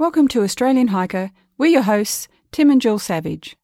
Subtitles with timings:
[0.00, 1.32] Welcome to Australian Hiker.
[1.58, 3.56] We're your hosts, Tim and Jill Savage.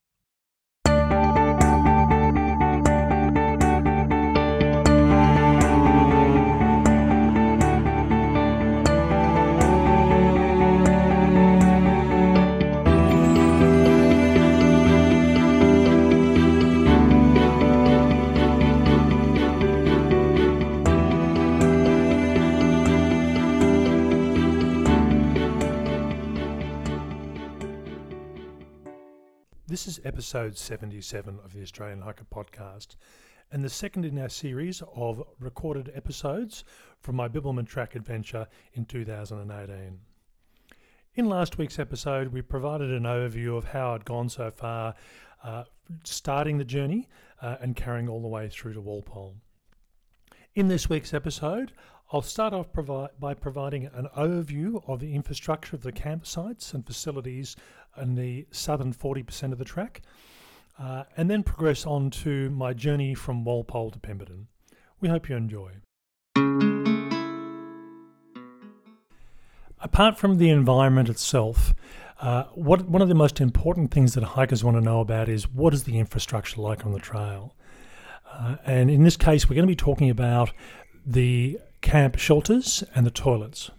[29.74, 32.94] This is episode 77 of the Australian Hiker Podcast,
[33.50, 36.62] and the second in our series of recorded episodes
[37.00, 39.98] from my Bibbulmun Track adventure in 2018.
[41.16, 44.94] In last week's episode, we provided an overview of how I'd gone so far,
[45.42, 45.64] uh,
[46.04, 47.08] starting the journey
[47.42, 49.34] uh, and carrying all the way through to Walpole.
[50.54, 51.72] In this week's episode,
[52.12, 56.86] I'll start off provi- by providing an overview of the infrastructure of the campsites and
[56.86, 57.56] facilities
[58.00, 60.02] in the southern 40% of the track,
[60.78, 64.48] uh, and then progress on to my journey from Walpole to Pemberton.
[65.00, 65.72] We hope you enjoy.
[69.80, 71.74] Apart from the environment itself,
[72.20, 75.48] uh, what, one of the most important things that hikers want to know about is
[75.48, 77.54] what is the infrastructure like on the trail?
[78.32, 80.52] Uh, and in this case, we're going to be talking about
[81.04, 83.70] the camp shelters and the toilets.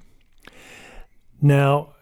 [1.41, 1.94] Now,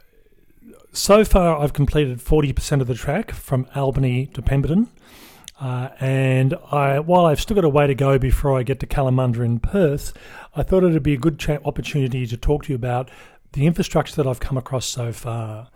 [0.93, 4.89] so far I've completed 40% of the track from Albany to Pemberton.
[5.59, 8.87] Uh, and I, while I've still got a way to go before I get to
[8.87, 10.13] Kalamunda in Perth,
[10.55, 13.09] I thought it would be a good opportunity to talk to you about
[13.53, 15.69] the infrastructure that I've come across so far.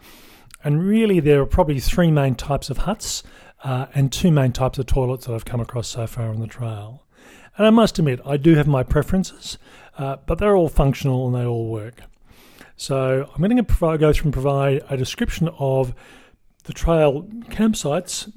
[0.63, 3.23] And really, there are probably three main types of huts
[3.63, 6.47] uh, and two main types of toilets that I've come across so far on the
[6.47, 7.03] trail.
[7.57, 9.57] And I must admit, I do have my preferences,
[9.97, 12.01] uh, but they're all functional and they all work.
[12.79, 15.95] So I'm going to provide, go through and provide a description of
[16.65, 18.31] the trail campsites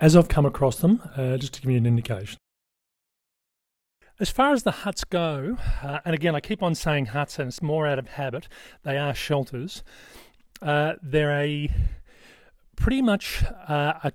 [0.00, 2.36] as I've come across them, uh, just to give you an indication.
[4.18, 7.48] As far as the huts go, uh, and again, I keep on saying huts, and
[7.48, 8.48] it's more out of habit,
[8.82, 9.84] they are shelters.
[10.60, 11.72] Uh, they're a
[12.76, 14.12] pretty much uh, a,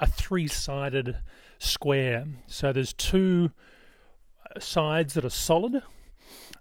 [0.00, 1.16] a three sided
[1.58, 2.26] square.
[2.46, 3.50] So there's two
[4.58, 5.82] sides that are solid,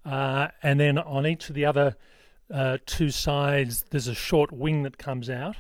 [0.04, 1.96] uh, and then on each of the other
[2.52, 5.58] uh, two sides, there's a short wing that comes out,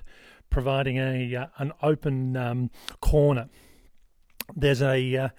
[0.49, 2.69] providing a uh, an open um,
[3.01, 3.49] corner.
[4.55, 5.29] There's a uh,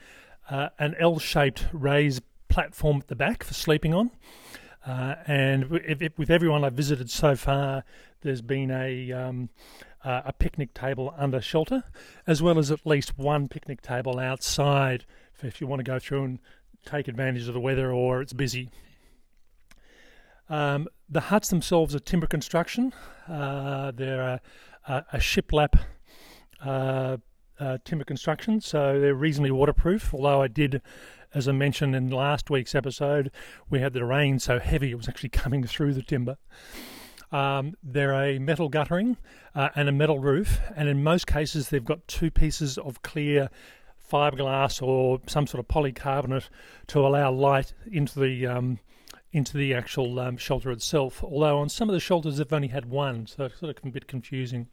[0.50, 4.10] uh, an L-shaped raised platform at the back for sleeping on.
[4.86, 7.84] Uh, and if, if, with everyone I've visited so far,
[8.20, 9.48] there's been a um,
[10.04, 11.84] uh, a picnic table under shelter,
[12.26, 15.06] as well as at least one picnic table outside
[15.42, 16.38] if you want to go through and
[16.84, 18.70] take advantage of the weather or it's busy.
[20.48, 22.92] Um, the huts themselves are timber construction.
[23.28, 24.40] Uh, they're a,
[25.12, 25.80] a, shiplap
[26.64, 27.16] uh,
[27.60, 30.12] uh, timber construction, so they're reasonably waterproof.
[30.12, 30.82] Although I did,
[31.32, 33.30] as I mentioned in last week's episode,
[33.70, 36.36] we had the rain so heavy it was actually coming through the timber.
[37.30, 39.16] Um, they're a metal guttering
[39.54, 43.50] uh, and a metal roof, and in most cases, they've got two pieces of clear
[44.10, 46.48] fiberglass or some sort of polycarbonate
[46.88, 48.80] to allow light into the um,
[49.34, 51.22] into the actual um, shelter itself.
[51.22, 53.90] Although on some of the shelters they've only had one, so it's sort of a
[53.90, 54.68] bit confusing.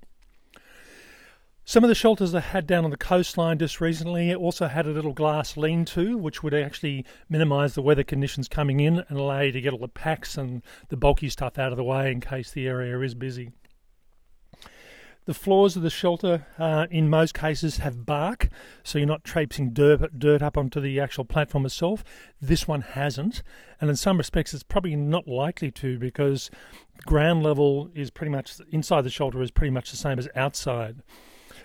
[1.65, 4.91] Some of the shelters I had down on the coastline just recently also had a
[4.91, 9.41] little glass lean to, which would actually minimise the weather conditions coming in and allow
[9.41, 12.21] you to get all the packs and the bulky stuff out of the way in
[12.21, 13.51] case the area is busy.
[15.25, 18.49] The floors of the shelter, uh, in most cases, have bark,
[18.83, 22.03] so you're not traipsing dirt, dirt up onto the actual platform itself.
[22.41, 23.43] This one hasn't,
[23.79, 26.49] and in some respects, it's probably not likely to because
[27.05, 31.03] ground level is pretty much inside the shelter is pretty much the same as outside.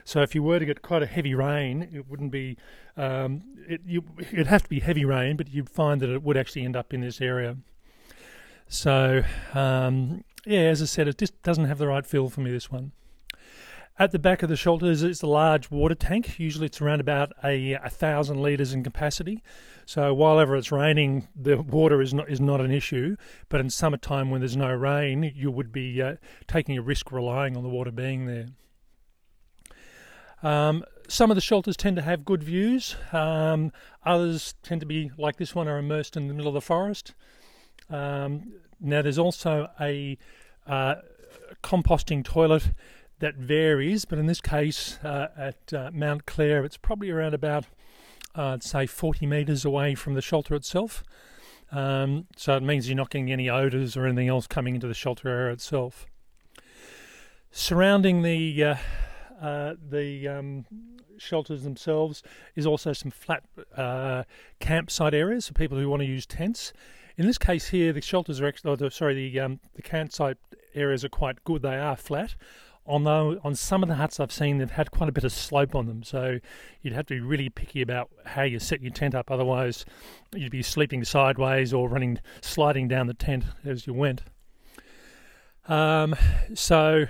[0.05, 2.59] So if you were to get quite a heavy rain, it wouldn't be.
[2.97, 6.37] Um, it, you, it'd have to be heavy rain, but you'd find that it would
[6.37, 7.56] actually end up in this area.
[8.69, 9.25] So
[9.55, 12.53] um, yeah, as I said, it just doesn't have the right feel for me.
[12.53, 12.92] This one.
[13.98, 16.39] At the back of the shelter is, is a large water tank.
[16.39, 19.43] Usually it's around about a, a thousand litres in capacity.
[19.87, 23.16] So while ever it's raining, the water is not is not an issue.
[23.48, 26.16] But in summertime, when there's no rain, you would be uh,
[26.47, 28.48] taking a risk relying on the water being there.
[30.42, 32.97] Um, some of the shelters tend to have good views.
[33.13, 33.72] Um,
[34.04, 37.15] others tend to be like this one, are immersed in the middle of the forest.
[37.89, 40.19] Um, now there's also a
[40.66, 40.97] uh,
[41.63, 42.72] composting toilet
[43.18, 47.65] that varies, but in this case uh, at uh, Mount Clare, it's probably around about,
[48.34, 51.03] uh, say, 40 metres away from the shelter itself.
[51.72, 54.95] Um, so it means you're not getting any odours or anything else coming into the
[54.95, 56.07] shelter area itself.
[57.51, 58.77] surrounding the uh,
[59.41, 60.65] uh, the um,
[61.18, 62.22] shelters themselves
[62.54, 63.42] is also some flat
[63.77, 64.24] uh,
[64.60, 66.72] campsite areas for people who want to use tents.
[67.16, 70.39] In this case here, the shelters are actually, oh, sorry, the um, the campsite
[70.74, 71.63] areas are quite good.
[71.63, 72.36] They are flat,
[72.86, 75.74] although on some of the huts I've seen they've had quite a bit of slope
[75.74, 76.38] on them, so
[76.83, 79.30] you'd have to be really picky about how you set your tent up.
[79.30, 79.84] Otherwise,
[80.34, 84.22] you'd be sleeping sideways or running, sliding down the tent as you went.
[85.68, 86.15] Um,
[86.54, 87.06] so,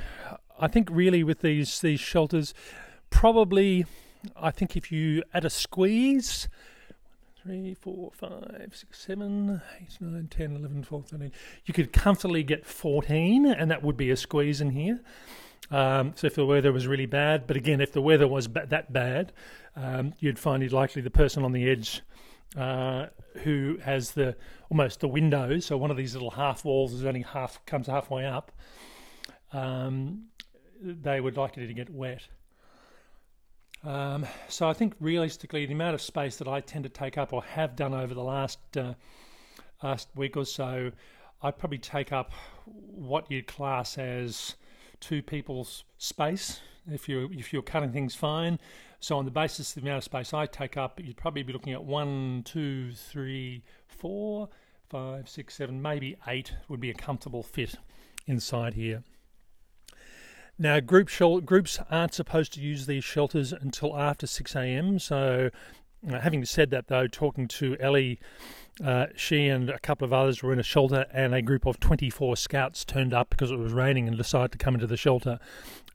[0.59, 2.55] I think really with these these shelters,
[3.11, 3.85] probably,
[4.35, 6.49] I think if you add a squeeze.
[7.43, 11.33] 3, 4, 5, 6, 7, 8, 9, 10, 11, 12, 13.
[11.65, 15.01] You could comfortably get 14, and that would be a squeeze in here.
[15.71, 18.67] Um, so if the weather was really bad, but again, if the weather was ba-
[18.69, 19.33] that bad,
[19.75, 22.03] um, you'd find it likely the person on the edge
[22.57, 23.07] uh,
[23.43, 24.37] who has the
[24.71, 25.67] almost the windows.
[25.67, 28.53] So one of these little half walls is only half comes halfway up.
[29.53, 30.27] Um,
[30.81, 32.23] they would likely to get wet.
[33.85, 37.33] Um, so I think realistically, the amount of space that I tend to take up
[37.33, 38.95] or have done over the last uh,
[39.83, 40.91] last week or so,
[41.43, 42.33] I probably take up
[42.65, 44.57] what you'd class as
[45.01, 46.61] two people's space
[46.91, 48.59] if you if you're cutting things fine.
[49.01, 51.53] So on the basis of the amount of space I take up, you'd probably be
[51.53, 54.49] looking at one, two, three, four,
[54.89, 57.77] five, six, seven, maybe eight would be a comfortable fit
[58.27, 59.03] inside here.
[60.59, 64.99] Now, group shel- groups aren't supposed to use these shelters until after 6 a.m.
[64.99, 65.51] So,
[66.11, 68.19] uh, having said that, though, talking to Ellie
[68.85, 71.81] uh, she and a couple of others were in a shelter, and a group of
[71.81, 75.39] 24 scouts turned up because it was raining and decided to come into the shelter.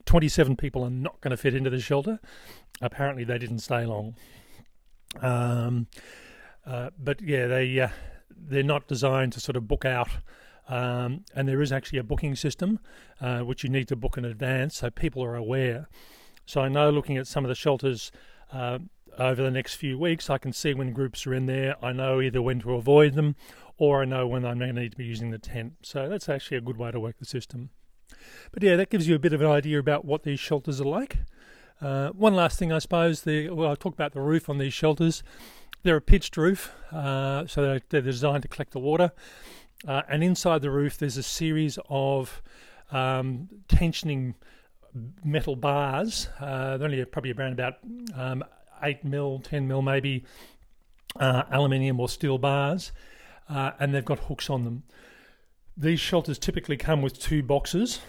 [0.04, 2.18] 27 people are not going to fit into the shelter.
[2.80, 4.16] Apparently, they didn't stay long.
[5.20, 5.86] Um,
[6.66, 7.88] uh, but yeah, they uh,
[8.36, 10.08] they're not designed to sort of book out.
[10.68, 12.78] Um, and there is actually a booking system
[13.20, 15.88] uh, which you need to book in advance, so people are aware.
[16.46, 18.10] So I know looking at some of the shelters,
[19.18, 21.76] over the next few weeks, I can see when groups are in there.
[21.84, 23.36] I know either when to avoid them
[23.78, 25.74] or I know when I'm going to need to be using the tent.
[25.82, 27.70] So that's actually a good way to work the system.
[28.52, 30.86] But yeah, that gives you a bit of an idea about what these shelters are
[30.86, 31.18] like.
[31.80, 34.72] Uh, one last thing, I suppose, the, well, I'll talk about the roof on these
[34.72, 35.22] shelters.
[35.82, 39.10] They're a pitched roof, uh, so they're, they're, designed to collect the water.
[39.86, 42.40] Uh, and inside the roof, there's a series of
[42.92, 44.34] um, tensioning
[45.24, 46.28] metal bars.
[46.38, 47.78] Uh, they're only probably around about
[48.14, 48.44] um,
[48.82, 50.24] 8 mil, 10 mil maybe,
[51.18, 52.92] uh, aluminium or steel bars,
[53.48, 54.82] uh, and they've got hooks on them.
[55.76, 58.00] These shelters typically come with two boxes.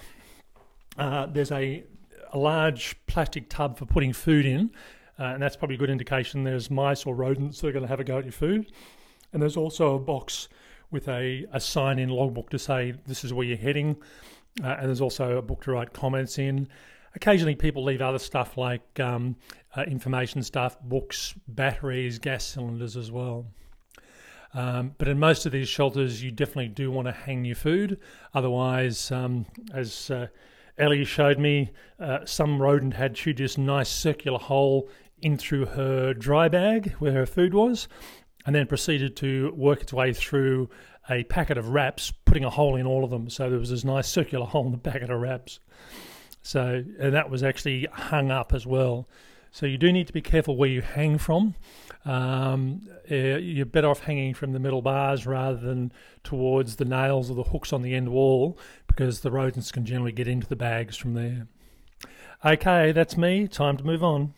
[0.97, 1.83] Uh, there's a,
[2.31, 4.71] a, large plastic tub for putting food in,
[5.19, 7.87] uh, and that's probably a good indication there's mice or rodents that are going to
[7.87, 8.71] have a go at your food.
[9.31, 10.49] And there's also a box
[10.91, 13.97] with a, a sign in logbook to say this is where you're heading.
[14.63, 16.67] Uh, and there's also a book to write comments in.
[17.15, 19.35] Occasionally, people leave other stuff like um,
[19.75, 23.45] uh, information stuff, books, batteries, gas cylinders as well.
[24.55, 27.99] Um, but in most of these shelters, you definitely do want to hang your food.
[28.33, 30.27] Otherwise, um, as uh,
[30.77, 34.89] Ellie showed me, uh, some rodent had chewed this nice circular hole
[35.21, 37.87] in through her dry bag where her food was,
[38.45, 40.69] and then proceeded to work its way through
[41.09, 43.29] a packet of wraps, putting a hole in all of them.
[43.29, 45.59] So there was this nice circular hole in the packet of wraps.
[46.43, 49.07] So, and that was actually hung up as well.
[49.51, 51.55] So you do need to be careful where you hang from.
[52.05, 57.31] Um, eh, you're better off hanging from the middle bars rather than towards the nails
[57.31, 58.57] or the hooks on the end wall
[58.87, 61.47] because the rodents can generally get into the bags from there.
[62.43, 63.47] Okay, that's me.
[63.47, 64.33] Time to move on.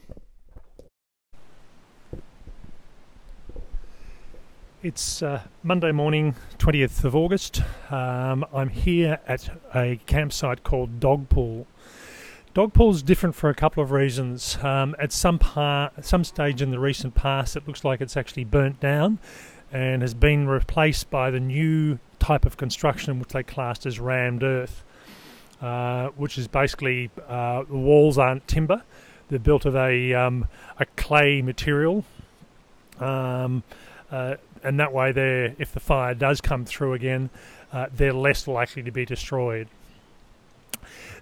[4.84, 7.64] It's uh, Monday morning, 20th of August.
[7.90, 11.66] Um, I'm here at a campsite called Dogpool.
[12.56, 14.58] Dogpool is different for a couple of reasons.
[14.64, 18.46] Um, at some part, some stage in the recent past, it looks like it's actually
[18.46, 19.20] burnt down
[19.74, 24.42] and has been replaced by the new type of construction which they classed as rammed
[24.42, 24.86] earth,
[25.62, 28.84] uh, which is basically uh, the walls aren't timber;
[29.28, 30.48] they're built of a um,
[30.80, 32.06] a clay material.
[33.02, 33.64] Um,
[34.10, 37.32] uh, and that way, they if the fire does come through again,
[37.74, 39.68] uh, they're less likely to be destroyed.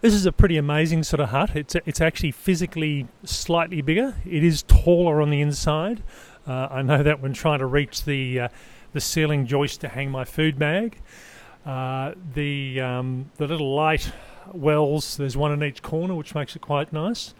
[0.04, 1.56] This is a pretty amazing sort of hut.
[1.56, 4.16] It's it's actually physically slightly bigger.
[4.26, 6.04] It is taller on the inside.
[6.46, 8.48] Uh, I know that when trying to reach the uh,
[8.92, 11.00] the ceiling joist to hang my food bag.
[11.66, 14.12] Uh, the um, the little light
[14.52, 15.16] wells.
[15.16, 17.34] There's one in each corner, which makes it quite nice.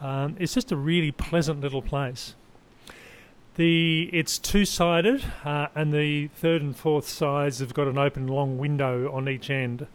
[0.00, 2.34] Um, it's just a really pleasant little place.
[3.54, 8.26] The it's two sided, uh, and the third and fourth sides have got an open
[8.26, 9.86] long window on each end.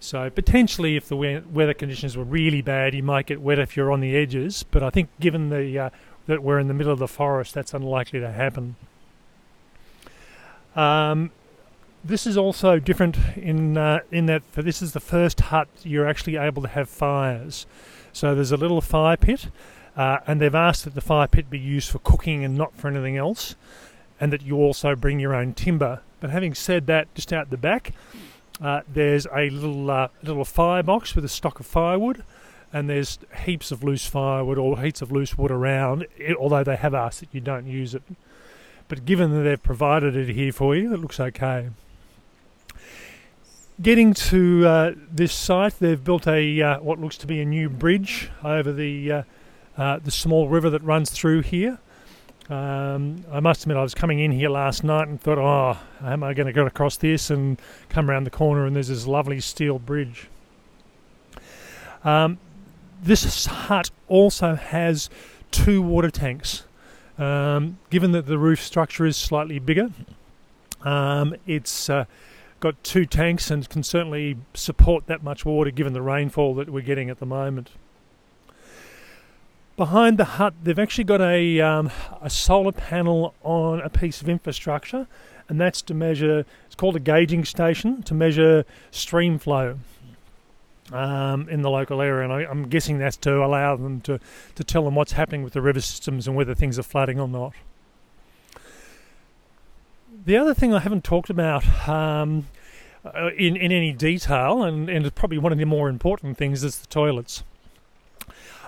[0.00, 3.92] So potentially, if the weather conditions were really bad, you might get wet if you're
[3.92, 4.64] on the edges.
[4.70, 5.90] But I think, given the uh,
[6.26, 8.76] that we're in the middle of the forest, that's unlikely to happen.
[10.74, 11.30] Um,
[12.02, 16.08] this is also different in uh, in that for this is the first hut you're
[16.08, 17.66] actually able to have fires.
[18.12, 19.48] So there's a little fire pit,
[19.96, 22.88] uh, and they've asked that the fire pit be used for cooking and not for
[22.88, 23.54] anything else,
[24.18, 26.00] and that you also bring your own timber.
[26.20, 27.92] But having said that, just out the back,
[28.60, 32.24] uh, there's a little uh, little firebox with a stock of firewood,
[32.72, 36.06] and there's heaps of loose firewood or heaps of loose wood around.
[36.16, 38.02] It, although they have asked that you don't use it,
[38.88, 41.70] but given that they've provided it here for you, it looks okay
[43.80, 47.68] getting to uh, this site, they've built a uh, what looks to be a new
[47.68, 49.22] bridge over the uh,
[49.76, 51.78] uh the small river that runs through here.
[52.50, 56.24] Um, I must admit, I was coming in here last night and thought, "Oh, am
[56.24, 59.38] I going to get across this?" and come around the corner, and there's this lovely
[59.40, 60.28] steel bridge.
[62.02, 62.38] Um,
[63.00, 65.08] this hut also has
[65.52, 66.64] two water tanks.
[67.18, 69.90] Um, given that the roof structure is slightly bigger,
[70.82, 72.06] um, it's uh,
[72.58, 76.80] got two tanks and can certainly support that much water given the rainfall that we're
[76.80, 77.70] getting at the moment.
[79.80, 84.28] Behind the hut, they've actually got a, um, a solar panel on a piece of
[84.28, 85.06] infrastructure,
[85.48, 89.78] and that's to measure, it's called a gauging station to measure stream flow
[90.92, 92.24] um, in the local area.
[92.24, 94.20] And I, am guessing that's to allow them to,
[94.56, 97.26] to tell them what's happening with the river systems and whether things are flooding or
[97.26, 97.54] not.
[100.26, 102.48] The other thing I haven't talked about um,
[103.02, 106.80] uh, in, in any detail, and, and probably one of the more important things, is
[106.80, 107.44] the toilets.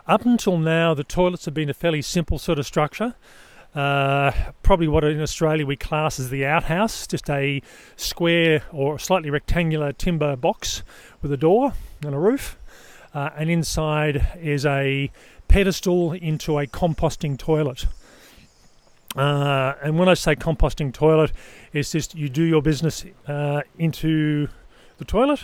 [0.06, 3.14] Up until now, the toilets have been a fairly simple sort of structure.
[3.73, 4.32] Uh,
[4.62, 7.62] probably what in Australia we class as the outhouse, just a
[7.94, 10.82] square or slightly rectangular timber box
[11.23, 12.59] with a door and a roof.
[13.14, 15.11] Uh, and inside is a
[15.47, 17.87] pedestal into a composting toilet.
[19.14, 21.30] Uh, and when I say composting toilet,
[21.73, 24.49] it's just you do your business uh, into
[24.99, 25.42] the toilet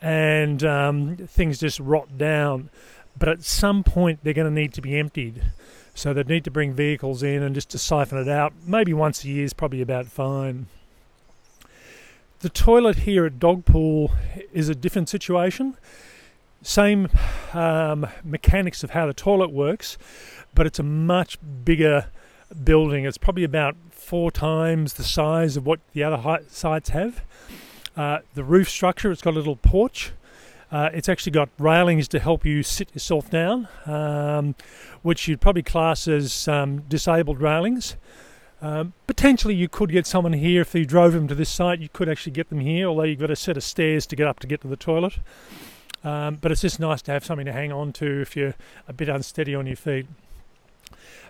[0.00, 2.70] and um, things just rot down.
[3.18, 5.42] But at some point, they're going to need to be emptied.
[5.94, 8.52] So they'd need to bring vehicles in and just to siphon it out.
[8.66, 10.66] Maybe once a year is probably about fine.
[12.40, 14.12] The toilet here at Dogpool
[14.52, 15.76] is a different situation.
[16.62, 17.08] Same
[17.54, 19.96] um, mechanics of how the toilet works,
[20.54, 22.06] but it's a much bigger
[22.62, 23.06] building.
[23.06, 27.22] It's probably about four times the size of what the other sites have.
[27.96, 30.12] Uh, the roof structure, it's got a little porch.
[30.70, 34.54] Uh, it's actually got railings to help you sit yourself down, um,
[35.02, 37.96] which you'd probably class as um, disabled railings.
[38.60, 41.80] Um, potentially, you could get someone here if you drove them to this site.
[41.80, 44.26] You could actually get them here, although you've got a set of stairs to get
[44.26, 45.18] up to get to the toilet.
[46.02, 48.54] Um, but it's just nice to have something to hang on to if you're
[48.88, 50.06] a bit unsteady on your feet.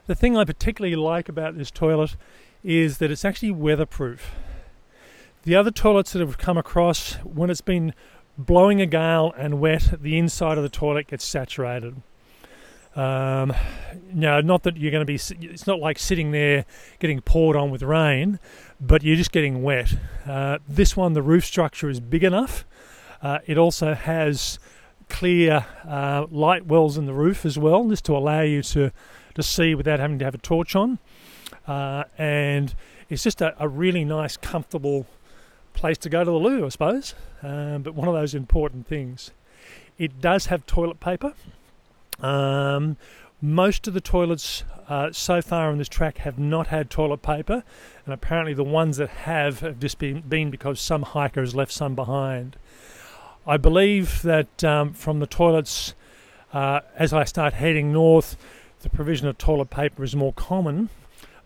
[0.06, 2.16] The thing I particularly like about this toilet
[2.62, 4.30] is that it's actually weatherproof.
[5.42, 7.94] The other toilets that I've come across, when it's been
[8.38, 12.02] blowing a gale and wet, the inside of the toilet gets saturated.
[12.94, 13.52] Um,
[14.12, 16.64] no, not that you're going to be, it's not like sitting there
[16.98, 18.38] getting poured on with rain,
[18.80, 19.94] but you're just getting wet.
[20.26, 22.64] Uh, this one, the roof structure is big enough.
[23.20, 24.58] Uh, it also has
[25.08, 28.90] clear uh, light wells in the roof as well, just to allow you to
[29.34, 30.98] to see without having to have a torch on.
[31.68, 32.74] Uh, and
[33.08, 35.06] it's just a, a, really nice, comfortable
[35.76, 37.14] place to go to the loo, I suppose.
[37.42, 39.30] Um, but one of those important things.
[39.98, 41.34] It does have toilet paper.
[42.20, 42.96] Um,
[43.40, 47.62] most of the toilets uh, so far on this track have not had toilet paper,
[48.04, 51.72] and apparently the ones that have have just been, been because some hiker has left
[51.72, 52.56] some behind.
[53.46, 55.94] I believe that um, from the toilets,
[56.52, 58.36] uh, as I start heading north,
[58.80, 60.88] the provision of toilet paper is more common,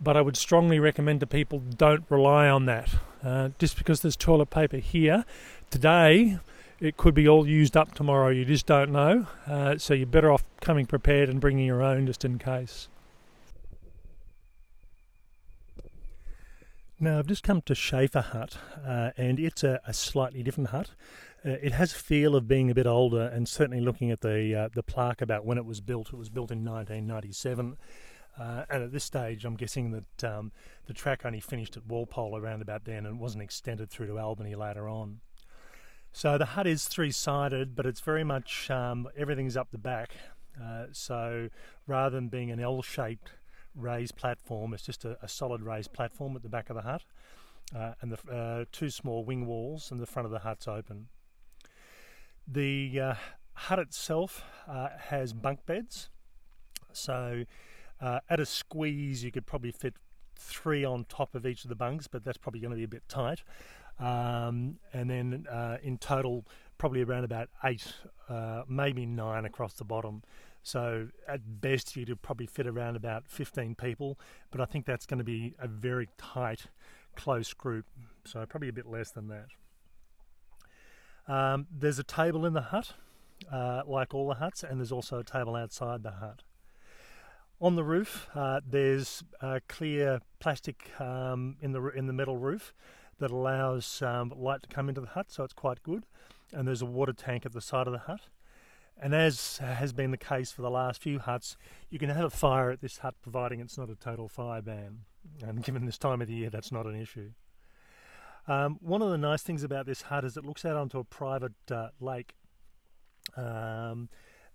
[0.01, 2.91] but I would strongly recommend to people don't rely on that.
[3.23, 5.25] Uh, just because there's toilet paper here
[5.71, 6.39] today,
[6.81, 8.29] it could be all used up tomorrow.
[8.29, 9.27] You just don't know.
[9.47, 12.89] Uh, so you're better off coming prepared and bringing your own just in case.
[17.03, 20.91] Now, I've just come to Schaefer Hut, uh, and it's a, a, slightly different hut.
[21.43, 24.55] Uh, it has a feel of being a bit older, and certainly looking at the
[24.55, 27.79] uh, the plaque about when it was built, it was built in 1997.
[28.39, 30.53] Uh, and at this stage, I'm guessing that um,
[30.87, 34.55] the track only finished at Walpole around about then and wasn't extended through to Albany
[34.55, 35.21] later on.
[36.13, 40.11] So the hut is three sided, but it's very much um, everything's up the back.
[40.61, 41.49] Uh, so
[41.87, 43.31] rather than being an L shaped
[43.75, 44.75] raised platform.
[44.75, 47.03] It's just a, a, solid raised platform at the back of the hut,
[47.75, 51.09] uh, and the uh, two small wing walls, and the front of the hut's open.
[52.47, 53.15] The uh,
[53.53, 56.09] hut itself uh, has bunk beds,
[56.93, 57.45] so
[58.01, 59.95] uh, at a squeeze you could probably fit
[60.37, 62.89] three on top of each of the bunks, but that's probably going to be a
[62.89, 63.43] bit tight.
[63.99, 66.47] Um, and then uh, in total,
[66.79, 67.93] probably around about eight,
[68.29, 70.23] uh, maybe nine across the bottom.
[70.63, 74.19] So at best, you could probably fit around about 15 people,
[74.51, 76.67] but I think that's going to be a very tight,
[77.17, 77.87] close group.
[78.25, 79.49] So probably a bit less than that.
[81.33, 82.95] Um, there's a table in the hut,
[83.53, 86.43] uh, like all the huts, and there's also a table outside the hut.
[87.61, 92.73] On the roof, uh, there's a clear plastic um, in the in the metal roof
[93.19, 96.07] that allows um, light to come into the hut, so it's quite good.
[96.53, 98.23] And there's a water tank at the side of the hut.
[99.03, 101.57] And as has been the case for the last few huts,
[101.91, 105.01] you can have a fire at this hut providing it's not a total fire ban.
[105.43, 107.31] And given this time of the year, that's not an issue.
[108.49, 111.05] Um, one of the nice things about this hut is it looks out onto a
[111.05, 112.35] private uh, lake.
[113.37, 114.09] Um,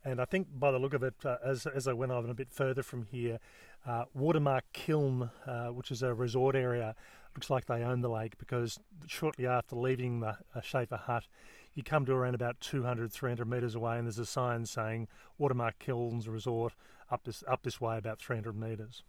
[0.06, 2.34] and I think by the look of it, uh, as, as I went on a
[2.34, 3.40] bit further from here,
[3.88, 6.96] uh, Watermark Kiln, uh, which is a resort area,
[7.36, 11.28] looks like they own the lake because shortly after leaving the uh, Schaefer hut,
[11.74, 15.08] you come to around about 200, 300 metres away, and there's a sign saying
[15.38, 16.74] Watermark Kilns Resort
[17.12, 19.04] up this up this way about 300 metres.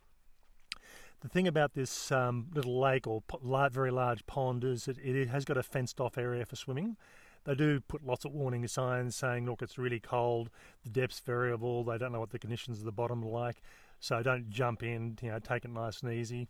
[1.21, 3.23] The thing about this um, little lake or
[3.71, 6.97] very large pond is that it has got a fenced off area for swimming.
[7.47, 10.51] They do put lots of warning signs saying, look, it's really cold,
[10.83, 13.63] the depth's variable, they don't know what the conditions of the bottom are like,
[14.01, 16.49] so don't jump in, you know, take it nice and easy.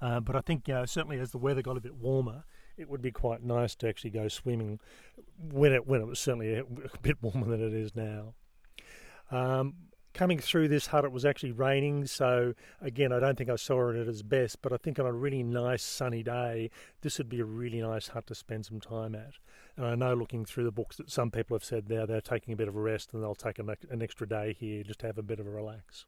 [0.00, 2.44] Uh, but I think, you know, certainly as the weather got a bit warmer,
[2.78, 4.80] it would be quite nice to actually go swimming
[5.38, 6.64] when it when it was certainly a,
[7.02, 8.34] bit warmer than it is now.
[9.30, 9.74] Um,
[10.16, 13.90] coming through this hut, it was actually raining, so again, I don't think I saw
[13.90, 14.62] it at its best.
[14.62, 16.70] But I think on a really nice sunny day,
[17.02, 19.34] this would be a really nice hut to spend some time at.
[19.76, 22.54] And I know, looking through the books, that some people have said now they're taking
[22.54, 25.06] a bit of a rest and they'll take an, an extra day here just to
[25.06, 26.06] have a bit of a relax.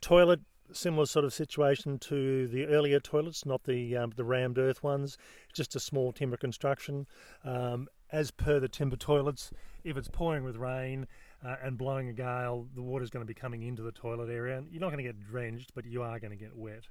[0.00, 0.40] Toilet
[0.72, 5.18] similar sort of situation to the earlier toilets, not the um, the rammed earth ones.
[5.52, 7.06] Just a small timber construction.
[7.44, 9.50] Um, as per the timber toilets,
[9.82, 11.06] if it's pouring with rain
[11.44, 14.58] uh, and blowing a gale, the water's going to be coming into the toilet area.
[14.58, 16.88] And you're not going to get drenched, but you are going to get wet.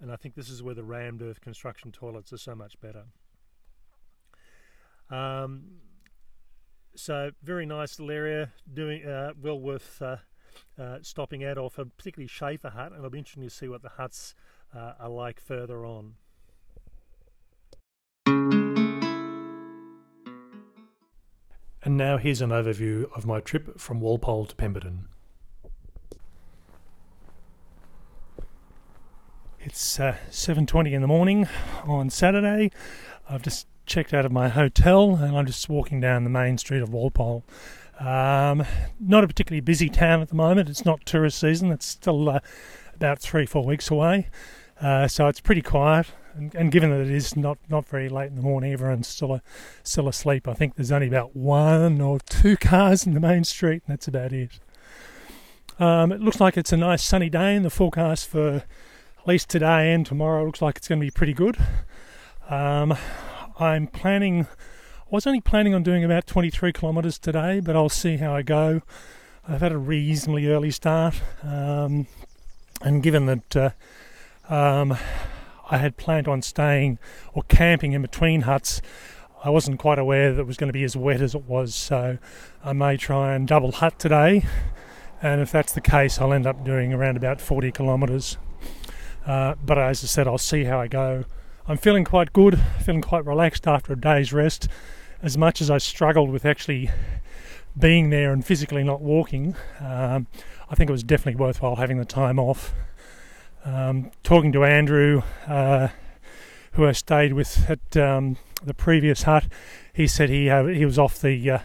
[0.00, 3.04] And I think this is where the rammed earth construction toilets are so much better.
[5.10, 5.64] Um,
[6.94, 10.16] so very nice little area, doing uh, well worth uh,
[10.78, 13.82] uh, stopping at, or for particularly Schaefer hut, and it'll be interesting to see what
[13.82, 14.34] the huts
[14.74, 16.14] uh, are like further on.
[21.84, 25.06] And now here's an overview of my trip from Walpole to Pemberton.
[29.60, 31.46] It's uh, 7:20 in the morning
[31.84, 32.70] on Saturday.
[33.28, 36.80] I've just checked out of my hotel and I'm just walking down the main street
[36.80, 37.44] of Walpole.
[38.00, 38.64] Um,
[38.98, 40.70] not a particularly busy town at the moment.
[40.70, 41.70] It's not tourist season.
[41.70, 42.40] It's still uh,
[42.94, 44.28] about three, four weeks away.
[44.80, 46.06] Uh, so it's pretty quiet.
[46.34, 49.40] And, and, given that it is not, not very late in the morning, everyone's still,
[49.84, 50.48] still asleep.
[50.48, 54.08] I think there's only about one or two cars in the main street, and that's
[54.08, 54.58] about it.
[55.78, 59.48] Um, it looks like it's a nice sunny day, and the forecast for at least
[59.48, 61.56] today and tomorrow looks like it's going to be pretty good.
[62.50, 62.96] Um,
[63.58, 64.48] I'm planning
[65.14, 68.42] I was only planning on doing about 23 kilometres today, but I'll see how I
[68.42, 68.82] go.
[69.46, 72.08] I've had a reasonably early start, um,
[72.80, 73.70] and given that uh,
[74.48, 74.96] um,
[75.70, 76.98] I had planned on staying
[77.32, 78.80] or camping in between huts,
[79.44, 81.74] I wasn't quite aware that it was going to be as wet as it was,
[81.74, 82.16] so
[82.64, 84.46] I may try and double hut today.
[85.20, 88.38] And if that's the case, I'll end up doing around about 40 kilometres.
[89.26, 91.26] Uh, but as I said, I'll see how I go.
[91.68, 94.66] I'm feeling quite good, feeling quite relaxed after a day's rest.
[95.22, 96.90] As much as I struggled with actually
[97.78, 100.26] being there and physically not walking, um,
[100.70, 102.72] I think it was definitely worthwhile having the time off.
[103.64, 105.88] Um, talking to Andrew, uh,
[106.72, 109.46] who I stayed with at um, the previous hut,
[109.92, 111.58] he said he uh, he was off the uh,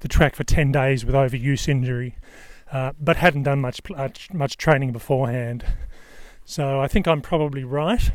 [0.00, 2.16] the track for ten days with overuse injury,
[2.70, 3.80] uh, but hadn't done much
[4.32, 5.64] much training beforehand.
[6.44, 8.10] So I think I'm probably right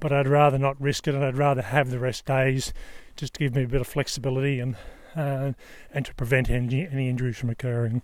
[0.00, 2.72] but I'd rather not risk it and I'd rather have the rest days
[3.16, 4.76] just to give me a bit of flexibility and
[5.16, 5.52] uh,
[5.92, 8.02] and to prevent any, any injuries from occurring.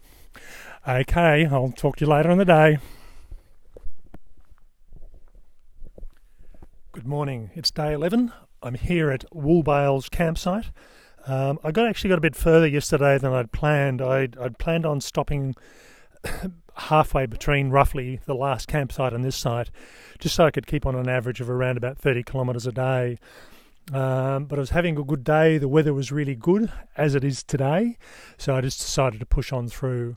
[0.89, 2.79] Okay, I'll talk to you later in the day.
[6.95, 7.51] Good morning.
[7.57, 8.33] It's day 11.
[8.63, 10.67] I'm here at Woolbales campsite.
[11.27, 14.01] Um, I got actually got a bit further yesterday than I'd planned.
[14.01, 15.57] I'd, I'd planned on stopping
[16.77, 19.73] halfway between roughly the last campsite and this site,
[20.21, 23.19] just so I could keep on an average of around about 30 kilometres a day.
[23.93, 25.59] Um, but I was having a good day.
[25.59, 27.99] The weather was really good, as it is today.
[28.39, 30.17] So I just decided to push on through.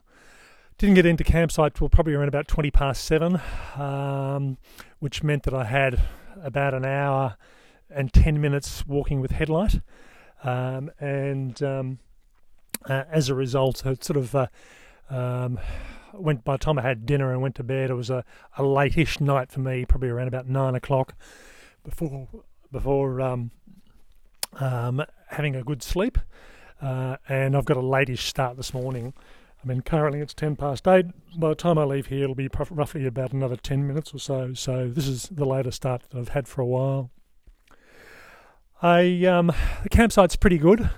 [0.78, 3.40] Didn't get into campsite till probably around about 20 past seven,
[3.74, 4.58] um,
[5.00, 6.00] which meant that I had
[6.42, 7.36] about an hour
[7.90, 9.80] and 10 minutes walking with headlight.
[10.44, 11.98] Um, and um,
[12.88, 14.46] uh, as a result, it sort of uh,
[15.10, 15.58] um,
[16.12, 17.90] went by the time I had dinner and went to bed.
[17.90, 18.24] It was a,
[18.56, 21.14] a late-ish night for me, probably around about nine o'clock
[21.84, 22.28] before
[22.70, 23.50] before um,
[24.54, 26.18] um, having a good sleep.
[26.80, 29.14] Uh, and I've got a late-ish start this morning.
[29.62, 31.06] I mean, currently it's 10 past 8.
[31.36, 34.54] By the time I leave here, it'll be roughly about another 10 minutes or so.
[34.54, 37.10] So this is the latest start that I've had for a while.
[38.80, 40.88] I um, The campsite's pretty good.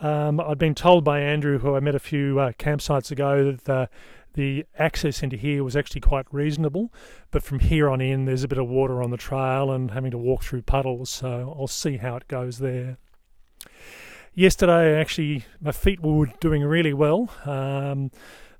[0.00, 3.64] Um, I'd been told by Andrew, who I met a few uh, campsites ago, that
[3.64, 3.88] the,
[4.34, 6.92] the access into here was actually quite reasonable.
[7.30, 10.10] But from here on in, there's a bit of water on the trail and having
[10.10, 11.08] to walk through puddles.
[11.08, 12.98] So I'll see how it goes there
[14.34, 17.30] yesterday, actually, my feet were doing really well.
[17.44, 18.10] Um,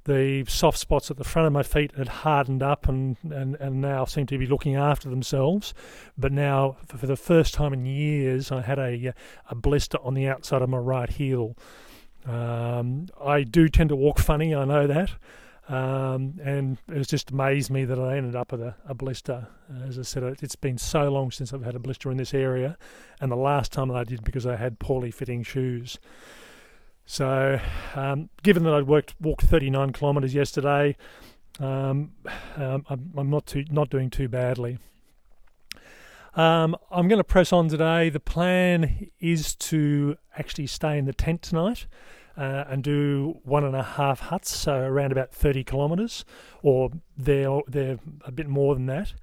[0.05, 3.81] the soft spots at the front of my feet had hardened up and, and, and
[3.81, 5.73] now seem to be looking after themselves.
[6.19, 9.15] But now, for the first time in years, I had a,
[9.49, 11.57] a blister on the outside of my right heel.
[12.27, 15.11] Um, I do tend to walk funny, I know that.
[15.69, 19.49] Um, and it's just amazed me that I ended up with a, a blister.
[19.87, 22.77] As I said, it's been so long since I've had a blister in this area,
[23.21, 25.99] and the last time I did because I had poorly fitting shoes.
[27.07, 27.61] So,
[27.95, 30.97] um, given that I'd worked walked 39 kilometres yesterday,
[31.61, 32.13] um,
[32.57, 34.79] um, I'm, I'm, not too not doing too badly.
[36.35, 38.11] Um, I'm going to press on today.
[38.11, 41.87] The plan is to actually stay in the tent tonight
[42.37, 46.25] uh, and do one and a half huts, so around about 30 kilometres,
[46.63, 49.15] or they're, they're a bit more than that.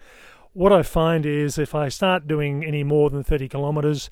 [0.53, 4.09] What I find is if I start doing any more than 30 kilometres,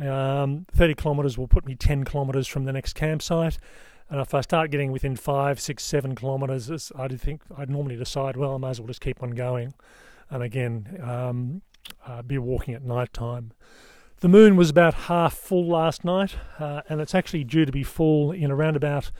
[0.00, 3.58] um, 30 kilometres will put me 10 kilometres from the next campsite.
[4.08, 8.36] And if I start getting within five, six, seven kilometres, I'd think I'd normally decide,
[8.36, 9.74] well, I might as well just keep on going.
[10.30, 11.62] And again, um,
[12.06, 13.52] uh, be walking at night time.
[14.20, 17.82] The moon was about half full last night, uh, and it's actually due to be
[17.82, 19.10] full in around about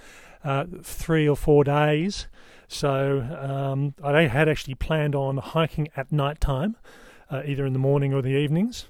[0.42, 2.28] uh, three or four days.
[2.66, 6.76] So um, I had actually planned on hiking at night time,
[7.30, 8.86] uh, either in the morning or the evenings,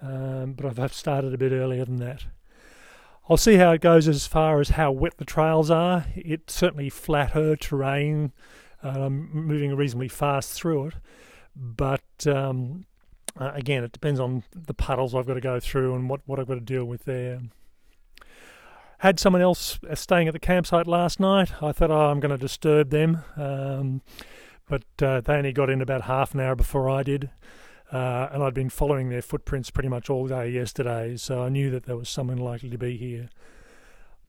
[0.00, 2.26] um, but I've started a bit earlier than that.
[3.28, 6.06] I'll see how it goes as far as how wet the trails are.
[6.14, 8.32] It's certainly flatter terrain,
[8.84, 10.94] um, moving reasonably fast through it,
[11.56, 12.86] but um,
[13.38, 16.38] uh, again, it depends on the puddles I've got to go through and what, what
[16.38, 17.40] I've got to deal with there.
[18.98, 21.62] Had someone else uh, staying at the campsite last night.
[21.62, 23.24] I thought, oh, I'm going to disturb them.
[23.36, 24.02] Um,
[24.68, 27.30] but uh, they only got in about half an hour before I did.
[27.92, 31.70] Uh, and I'd been following their footprints pretty much all day yesterday, so I knew
[31.70, 33.28] that there was someone likely to be here.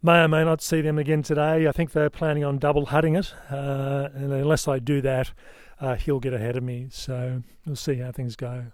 [0.01, 1.67] May or may not see them again today.
[1.67, 5.31] I think they're planning on double hutting it, uh, and unless I do that,
[5.79, 6.87] uh, he'll get ahead of me.
[6.89, 8.71] So we'll see how things go.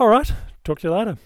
[0.00, 0.32] All right,
[0.64, 1.18] talk to you later.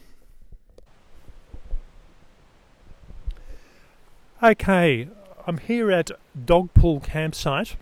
[4.43, 5.09] Okay,
[5.47, 7.77] I'm here at Dogpool Campsite.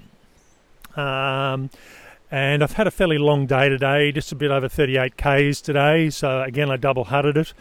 [0.94, 1.70] Um,
[2.30, 6.10] and I've had a fairly long day today, just a bit over 38 k's today.
[6.10, 7.54] So again, I double hutted it.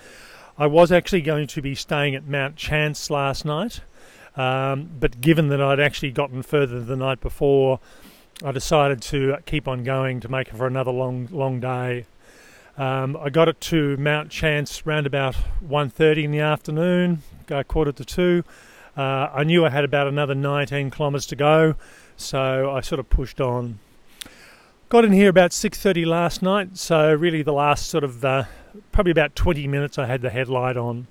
[0.58, 3.80] I was actually going to be staying at Mount Chance last night,
[4.36, 7.80] um, but given that I'd actually gotten further the night before,
[8.44, 12.08] I decided to keep on going to make it for another long, long day.
[12.82, 17.22] Um, I got it to Mount Chance round about 1.30 in the afternoon,
[17.68, 18.44] quarter to two.
[18.98, 21.76] Uh, I knew I had about another 19 kilometres to go,
[22.18, 23.78] so I sort of pushed on.
[24.90, 28.46] Got in here about 6.30 last night, so really the last sort of, uh,
[28.92, 31.06] probably about 20 minutes I had the headlight on.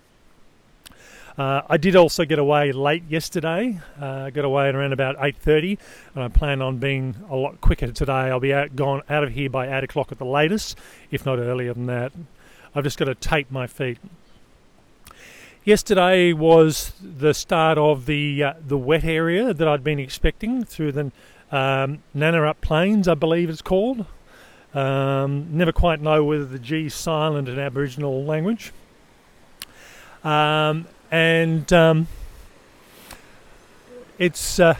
[1.38, 3.78] Uh, I did also get away late yesterday.
[4.00, 5.78] Uh, got away at around about 8:30,
[6.14, 8.12] and I plan on being a lot quicker today.
[8.12, 10.76] I'll be out, gone out of here by 8 o'clock at the latest,
[11.10, 12.12] if not earlier than that.
[12.74, 13.98] I've just got to tape my feet.
[15.64, 20.92] Yesterday was the start of the uh, the wet area that I'd been expecting through
[20.92, 21.12] the
[21.52, 24.06] um, Nannurup Plains, I believe it's called.
[24.72, 28.72] Um, never quite know whether the G is silent in Aboriginal language.
[30.22, 32.06] Um, and um,
[34.18, 34.76] it's uh,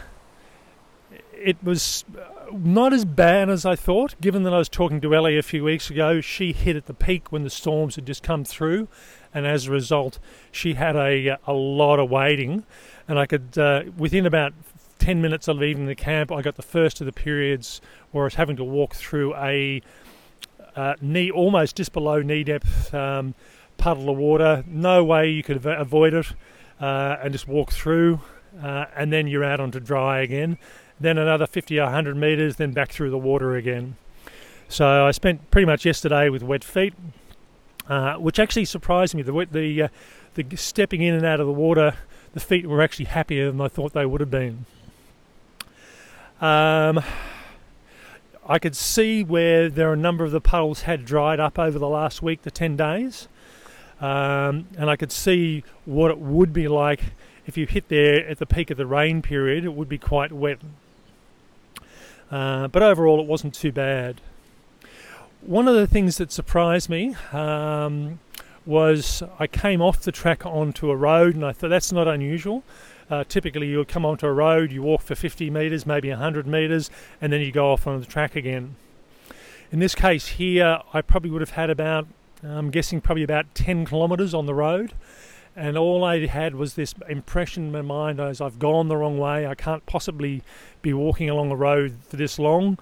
[1.33, 2.05] it was
[2.53, 4.15] not as bad as I thought.
[4.21, 6.95] Given that I was talking to Ellie a few weeks ago, she hit at the
[6.95, 8.89] peak when the storms had just come through,
[9.33, 10.19] and as a result,
[10.53, 12.65] she had a a lot of waiting,
[13.09, 14.53] and I could uh, within about
[15.01, 17.81] 10 minutes of leaving the camp, I got the first of the periods
[18.13, 19.81] where I was having to walk through a
[20.77, 23.35] uh, knee, almost just below knee depth um,
[23.81, 26.27] puddle of water, no way you could avoid it,
[26.81, 28.21] uh, and just walk through,
[28.63, 30.59] uh, and then you're out onto dry again.
[31.01, 33.97] Then another 50 or 100 metres, then back through the water again.
[34.69, 36.95] So I spent pretty much yesterday with wet feet,
[37.89, 39.23] uh, which actually surprised me.
[39.23, 39.89] The the uh,
[40.35, 41.95] the stepping in and out of the water,
[42.35, 44.67] the feet were actually happier than I thought they would have been.
[46.41, 47.03] Um,
[48.47, 51.79] I could see where there are a number of the puddles had dried up over
[51.79, 53.29] the last week, the 10 days.
[54.01, 57.01] Um, and I could see what it would be like
[57.47, 59.65] if you hit there at the peak of the rain period.
[59.65, 60.59] It would be quite wet.
[62.31, 64.21] Uh, but overall, it wasn't too bad.
[65.41, 68.21] One of the things that surprised me um,
[68.67, 72.63] was I came off the track onto a road, and I thought that's not unusual.
[73.11, 76.91] Uh, typically, you'll come onto a road, you walk for 50 metres, maybe 100 metres,
[77.21, 78.77] and then you go off on the track again.
[79.73, 82.07] In this case here, I probably would have had about,
[82.43, 84.93] I'm guessing, probably about 10 kilometres on the road.
[85.57, 89.19] And all I had was this impression in my mind as I've gone the wrong
[89.19, 89.47] way.
[89.47, 90.43] I can't possibly
[90.81, 92.79] be walking along a road for this long.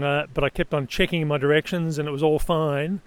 [0.00, 3.00] Uh, but I kept on checking my directions and it was all fine.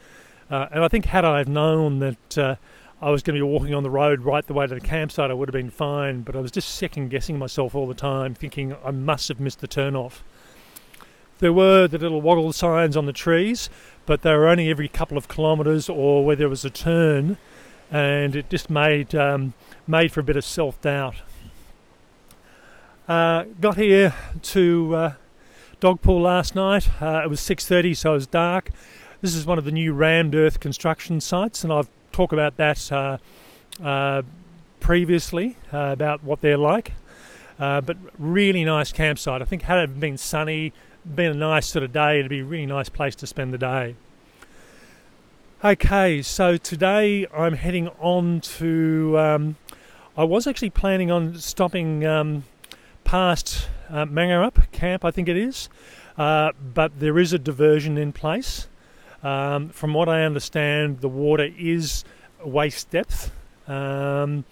[0.49, 2.55] Uh, and I think had I have known that uh,
[3.01, 5.31] I was going to be walking on the road right the way to the campsite,
[5.31, 6.21] I would have been fine.
[6.21, 9.61] But I was just second guessing myself all the time, thinking I must have missed
[9.61, 10.19] the turnoff.
[11.39, 13.69] There were the little woggle signs on the trees,
[14.07, 17.37] but they were only every couple of kilometres or where there was a turn,
[17.91, 19.53] and it just made um,
[19.85, 21.17] made for a bit of self doubt.
[23.07, 25.13] Uh, got here to uh,
[25.79, 26.89] Dogpool last night.
[27.01, 28.71] Uh, it was 6:30, so it was dark.
[29.21, 32.91] This is one of the new rammed earth construction sites, and I've talked about that
[32.91, 33.17] uh,
[33.83, 34.21] uh,
[34.79, 36.93] previously uh, about what they're like.
[37.57, 39.41] But really nice campsite.
[39.41, 40.73] I think had it been sunny,
[41.15, 43.57] been a nice sort of day, it'd be a really nice place to spend the
[43.57, 43.95] day.
[45.63, 49.17] Okay, so today I'm heading on to.
[49.17, 49.55] Um,
[50.15, 52.43] I was actually planning on stopping um,
[53.03, 55.69] past uh, Mangarup camp, I think it is.
[56.17, 58.67] Uh, but there is a diversion in place.
[59.23, 62.03] Um, from what I understand, the water is
[62.43, 63.31] waist depth,
[63.67, 64.45] um,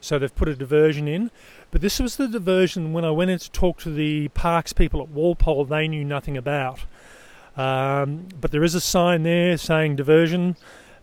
[0.00, 1.30] so they've put a diversion in.
[1.72, 5.00] But this was the diversion when I went in to talk to the parks people
[5.00, 6.80] at Walpole, they knew nothing about.
[7.56, 10.56] Um, but there is a sign there saying diversion.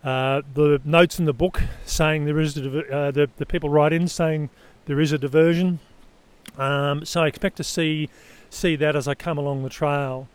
[0.04, 3.92] Uh, the notes in the book saying there is a, uh, the, the people write
[3.92, 4.48] in saying
[4.86, 5.80] there is a diversion.
[6.56, 8.08] Um, so I expect to see
[8.48, 10.28] see that as I come along the trail.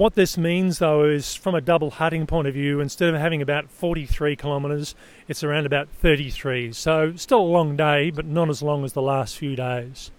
[0.00, 3.42] What this means though is from a double hutting point of view, instead of having
[3.42, 4.94] about 43 kilometres,
[5.28, 6.72] it's around about 33.
[6.72, 10.10] So still a long day, but not as long as the last few days.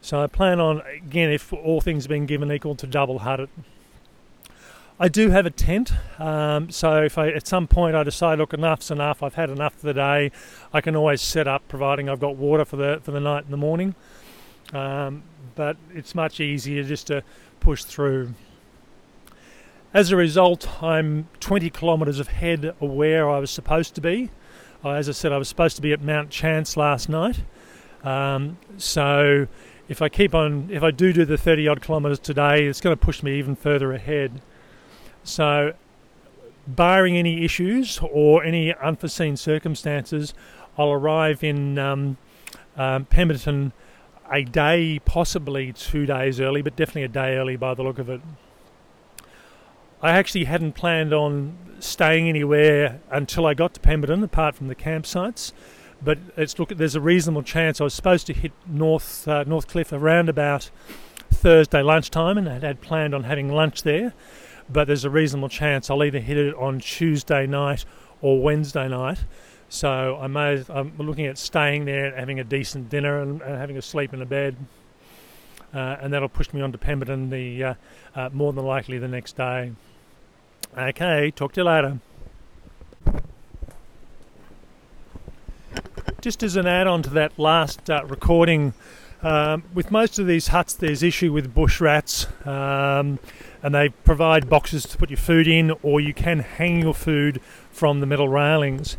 [0.00, 3.50] So I plan on, again, if all things being given equal, to double hut it.
[4.98, 8.52] I do have a tent, um, so if I, at some point I decide, look,
[8.52, 10.32] enough's enough, I've had enough for the day,
[10.72, 13.52] I can always set up, providing I've got water for the for the night and
[13.52, 13.94] the morning.
[14.72, 15.22] Um,
[15.54, 17.22] but it's much easier just to
[17.60, 18.34] push through.
[19.94, 24.28] As a result, I'm 20 kilometres ahead of where I was supposed to be.
[24.84, 27.44] Uh, as I said, I was supposed to be at Mount Chance last night.
[28.02, 29.46] Um, so
[29.88, 32.96] if I keep on, if I do do the 30 odd kilometres today, it's going
[32.96, 34.42] to push me even further ahead.
[35.22, 35.74] So,
[36.66, 40.34] barring any issues or any unforeseen circumstances,
[40.76, 42.16] I'll arrive in um,
[42.76, 43.72] um, Pemberton
[44.28, 48.10] a day, possibly two days early, but definitely a day early by the look of
[48.10, 48.20] it.
[50.04, 54.74] I actually hadn't planned on staying anywhere until I got to Pemberton, apart from the
[54.74, 55.52] campsites.
[56.02, 59.92] But it's look, there's a reasonable chance I was supposed to hit North uh, Northcliffe
[59.92, 60.70] around about
[61.30, 64.12] Thursday lunchtime, and I had planned on having lunch there
[64.68, 67.84] but there's a reasonable chance I'll either hit it on Tuesday night
[68.20, 69.24] or Wednesday night.
[69.68, 73.56] So I may I'm looking at staying there and having a decent dinner and, and
[73.56, 74.56] having a sleep in a bed,
[75.72, 77.74] uh, and that'll push me on to Pemberton the uh,
[78.14, 79.72] uh, more than likely the next day.
[80.76, 81.98] Okay, talk to you later.
[86.20, 88.74] Just as an add-on to that last uh, recording,
[89.22, 92.26] um, with most of these huts, there's issue with bush rats.
[92.44, 93.20] Um,
[93.62, 97.40] and they provide boxes to put your food in, or you can hang your food
[97.70, 98.96] from the metal railings.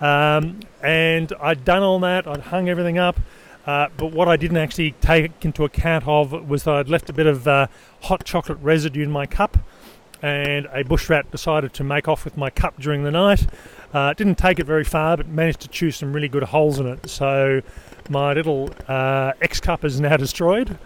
[0.00, 3.18] Um, and I'd done all that, I'd hung everything up,
[3.66, 7.12] uh, but what I didn't actually take into account of was that I'd left a
[7.12, 7.66] bit of uh,
[8.02, 9.58] hot chocolate residue in my cup,
[10.22, 13.46] and a bush rat decided to make off with my cup during the night.
[13.92, 16.86] Uh, didn't take it very far, but managed to chew some really good holes in
[16.86, 17.08] it.
[17.08, 17.62] So
[18.08, 20.78] my little uh, X cup is now destroyed.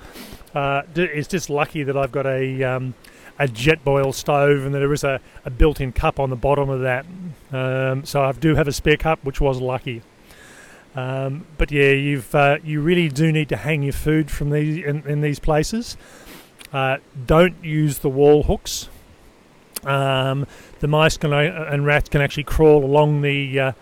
[0.55, 2.95] Uh, it's just lucky that I've got a um,
[3.39, 6.81] a Jetboil stove, and that there is a, a built-in cup on the bottom of
[6.83, 7.07] that.
[7.51, 10.03] Um, so I do have a spare cup, which was lucky.
[10.95, 14.85] Um, but yeah, you've uh, you really do need to hang your food from these
[14.85, 15.97] in, in these places.
[16.73, 18.89] Uh, don't use the wall hooks.
[19.85, 20.47] Um,
[20.81, 23.73] the mice can, uh, and rats can actually crawl along the uh,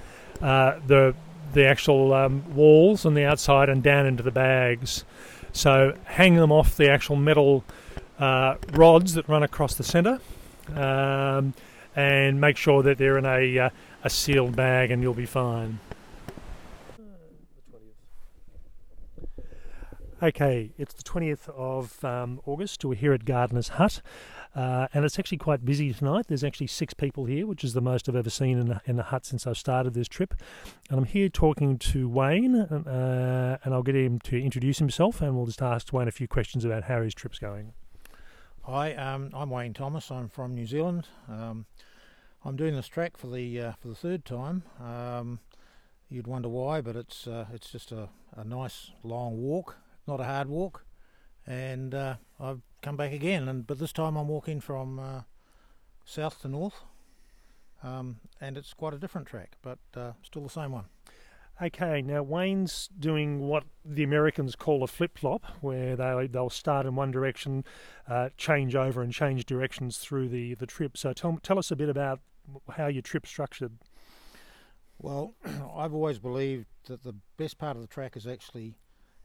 [0.41, 1.15] uh, the
[1.53, 5.05] the actual um, walls on the outside and down into the bags.
[5.53, 7.65] So hang them off the actual metal
[8.19, 10.21] uh, rods that run across the centre,
[10.75, 11.55] um,
[11.97, 13.71] and make sure that they're in a
[14.03, 15.81] a sealed bag, and you'll be fine.
[20.23, 22.85] Okay, it's the 20th of um, August.
[22.85, 24.03] We're here at Gardner's Hut,
[24.55, 26.27] uh, and it's actually quite busy tonight.
[26.29, 28.97] There's actually six people here, which is the most I've ever seen in the, in
[28.97, 30.35] the hut since I've started this trip.
[30.89, 35.37] And I'm here talking to Wayne, uh, and I'll get him to introduce himself, and
[35.37, 37.73] we'll just ask Wayne a few questions about how his trip's going.
[38.63, 40.11] Hi, um, I'm Wayne Thomas.
[40.11, 41.09] I'm from New Zealand.
[41.29, 41.67] Um,
[42.45, 44.63] I'm doing this track for the uh, for the third time.
[44.83, 45.41] Um,
[46.09, 49.77] you'd wonder why, but it's uh, it's just a, a nice long walk
[50.11, 50.85] not a hard walk,
[51.47, 53.49] and uh, I've come back again.
[53.49, 55.21] And but this time I'm walking from uh,
[56.05, 56.85] south to north,
[57.83, 60.87] um, and it's quite a different track, but uh, still the same one.
[61.63, 66.87] Okay, now Wayne's doing what the Americans call a flip flop, where they they'll start
[66.87, 67.65] in one direction,
[68.09, 70.97] uh, change over, and change directions through the the trip.
[70.97, 72.21] So tell tell us a bit about
[72.77, 73.73] how your trip structured.
[74.99, 75.35] Well,
[75.77, 78.75] I've always believed that the best part of the track is actually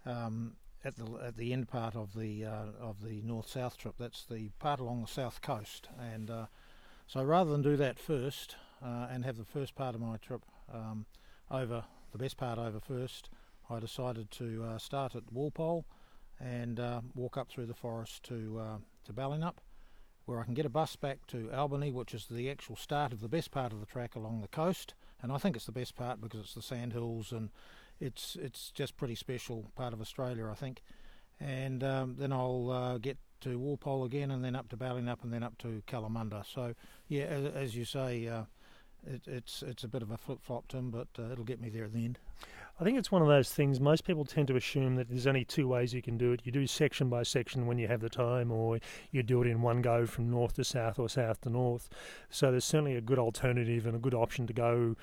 [0.05, 3.95] um, at the at the end part of the uh, of the north south trip.
[3.97, 6.45] That's the part along the south coast, and uh,
[7.07, 10.41] so rather than do that first uh, and have the first part of my trip
[10.71, 11.07] um,
[11.49, 13.29] over the best part over first,
[13.69, 15.85] I decided to uh, start at Walpole
[16.39, 19.55] and uh, walk up through the forest to uh, to Balingup,
[20.25, 23.21] where I can get a bus back to Albany, which is the actual start of
[23.21, 24.93] the best part of the track along the coast.
[25.21, 27.49] And I think it's the best part because it's the sandhills and
[27.99, 30.81] it's it's just pretty special part of Australia, I think.
[31.39, 35.33] And um, then I'll uh, get to Walpole again, and then up to Balingup, and
[35.33, 36.45] then up to Kalamunda.
[36.45, 36.73] So
[37.07, 38.43] yeah, as, as you say, uh,
[39.05, 41.69] it, it's it's a bit of a flip flop, Tim, but uh, it'll get me
[41.69, 42.19] there at the end.
[42.77, 43.79] I think it's one of those things.
[43.79, 46.41] Most people tend to assume that there's only two ways you can do it.
[46.43, 48.79] You do section by section when you have the time, or
[49.11, 51.87] you do it in one go from north to south or south to north.
[52.29, 54.97] So there's certainly a good alternative and a good option to go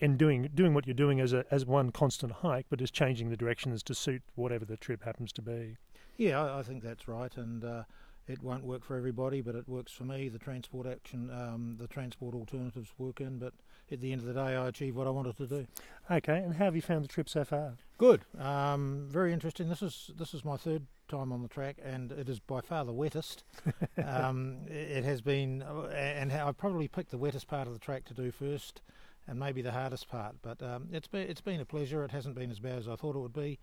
[0.00, 3.30] and doing doing what you're doing as a as one constant hike, but just changing
[3.30, 5.76] the directions to suit whatever the trip happens to be.
[6.16, 7.82] Yeah, I, I think that's right, and uh,
[8.28, 10.28] it won't work for everybody, but it works for me.
[10.28, 13.52] The transport action, um, the transport alternatives work in, but
[13.90, 15.66] at the end of the day, I achieved what I wanted to do.
[16.10, 17.74] Okay, and how have you found the trip so far?
[17.98, 19.68] Good, um, very interesting.
[19.68, 22.84] This is this is my third time on the track, and it is by far
[22.84, 23.44] the wettest.
[24.04, 28.04] um, it has been, uh, and I probably picked the wettest part of the track
[28.06, 28.82] to do first
[29.26, 30.36] and maybe the hardest part.
[30.42, 32.04] But um, it's been it's been a pleasure.
[32.04, 33.58] It hasn't been as bad as I thought it would be,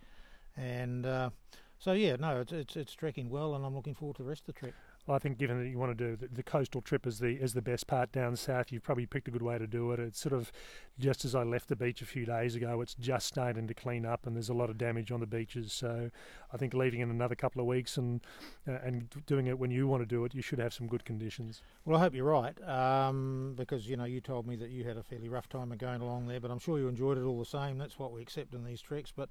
[0.55, 1.29] and uh,
[1.77, 4.41] so yeah, no, it's, it's it's trekking well, and I'm looking forward to the rest
[4.47, 4.73] of the trek.
[5.13, 7.61] I think given that you want to do the, coastal trip as the as the
[7.61, 9.99] best part down south, you've probably picked a good way to do it.
[9.99, 10.51] It's sort of
[10.99, 14.05] just as I left the beach a few days ago, it's just starting to clean
[14.05, 15.71] up, and there's a lot of damage on the beaches.
[15.73, 16.09] So
[16.53, 18.21] I think leaving in another couple of weeks and
[18.67, 21.05] uh, and doing it when you want to do it, you should have some good
[21.05, 21.61] conditions.
[21.85, 24.97] Well, I hope you're right, um, because you know you told me that you had
[24.97, 27.39] a fairly rough time of going along there, but I'm sure you enjoyed it all
[27.39, 27.77] the same.
[27.77, 29.29] That's what we accept in these treks, but.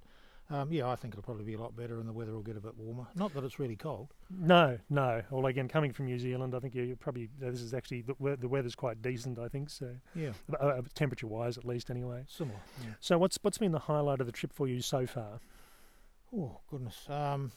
[0.51, 2.57] Um, yeah, I think it'll probably be a lot better and the weather will get
[2.57, 3.07] a bit warmer.
[3.15, 4.15] Not that it's really cold.
[4.31, 5.23] No, no.
[5.31, 8.49] Well, again, coming from New Zealand, I think you probably this is actually the, the
[8.49, 9.39] weather's quite decent.
[9.39, 9.95] I think so.
[10.15, 12.25] Yeah, uh, uh temperature wise, at least, anyway.
[12.29, 12.59] Similar.
[12.83, 12.93] Yeah.
[13.01, 15.41] So, what's what's been the highlight of the trip for you so far?
[16.35, 17.53] Oh goodness, um,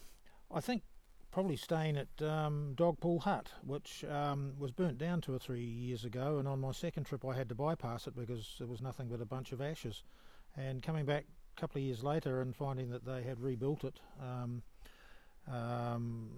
[0.54, 0.84] I think
[1.32, 6.04] probably staying at um, Dogpool Hut, which um, was burnt down two or three years
[6.04, 9.08] ago, and on my second trip I had to bypass it because there was nothing
[9.08, 10.04] but a bunch of ashes.
[10.58, 11.26] And coming back
[11.56, 14.00] couple of years later and finding that they had rebuilt it.
[14.22, 14.64] Um,
[15.52, 16.30] um,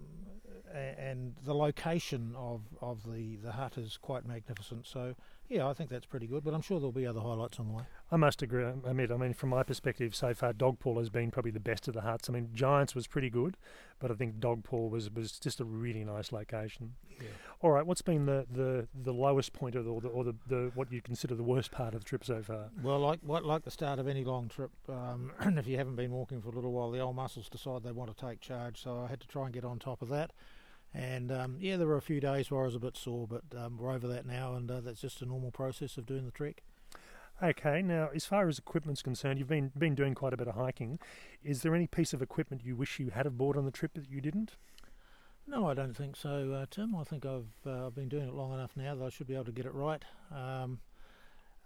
[0.74, 4.86] and the location of, of the, the hut is quite magnificent.
[4.86, 5.14] So,
[5.48, 7.74] yeah, I think that's pretty good, but I'm sure there'll be other highlights on the
[7.74, 7.82] way.
[8.10, 11.50] I must agree, admit, I mean, from my perspective so far, Dogpool has been probably
[11.50, 12.30] the best of the huts.
[12.30, 13.56] I mean, Giants was pretty good,
[13.98, 16.94] but I think Dogpool was, was just a really nice location.
[17.20, 17.28] Yeah.
[17.60, 20.34] All right, what's been the, the, the lowest point of the, or, the, or the,
[20.46, 22.70] the what you consider the worst part of the trip so far?
[22.82, 26.10] Well, like what like the start of any long trip, um, if you haven't been
[26.10, 28.82] walking for a little while, the old muscles decide they want to take charge.
[28.82, 30.32] So I had to try and get on top of that.
[30.94, 33.42] And um, yeah, there were a few days where I was a bit sore, but
[33.58, 36.30] um, we're over that now, and uh, that's just a normal process of doing the
[36.30, 36.62] trek.
[37.42, 40.54] Okay, now as far as equipment's concerned, you've been been doing quite a bit of
[40.54, 41.00] hiking.
[41.42, 44.08] Is there any piece of equipment you wish you had aboard on the trip that
[44.08, 44.56] you didn't?
[45.46, 46.94] No, I don't think so, uh, Tim.
[46.94, 49.44] I think I've uh, been doing it long enough now that I should be able
[49.46, 50.02] to get it right.
[50.32, 50.78] Um,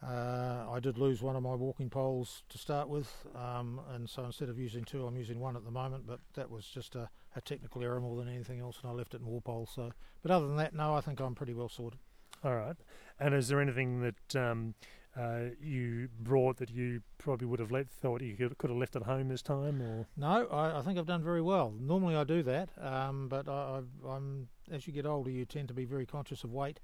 [0.03, 4.25] uh, I did lose one of my walking poles to start with, um, and so
[4.25, 6.07] instead of using two, I'm using one at the moment.
[6.07, 9.15] But that was just a, a technical error more than anything else, and I left
[9.15, 9.67] it in Walpole.
[9.67, 9.93] So,
[10.23, 11.99] but other than that, no, I think I'm pretty well sorted.
[12.45, 12.77] All right.
[13.19, 14.75] And is there anything that um,
[15.19, 18.95] uh, you brought that you probably would have let, thought you could, could have left
[18.95, 21.75] at home this time, or No, I, I think I've done very well.
[21.77, 25.69] Normally I do that, um, but I, I, I'm as you get older, you tend
[25.69, 26.81] to be very conscious of weight.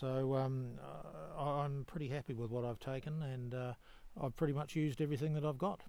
[0.00, 3.72] So um, uh, I'm pretty happy with what I've taken, and uh,
[4.20, 5.82] I've pretty much used everything that I've got.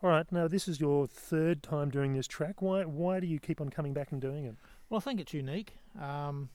[0.00, 0.30] all right?
[0.30, 2.62] Now this is your third time doing this track.
[2.62, 4.54] Why why do you keep on coming back and doing it?
[4.88, 5.78] Well, I think it's unique.
[6.00, 6.50] Um,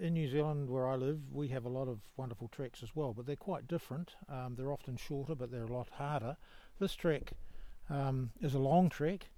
[0.00, 3.12] in New Zealand, where I live, we have a lot of wonderful treks as well,
[3.12, 4.14] but they're quite different.
[4.28, 6.36] Um, they're often shorter, but they're a lot harder.
[6.78, 7.32] This trek
[7.90, 9.30] um, is a long trek.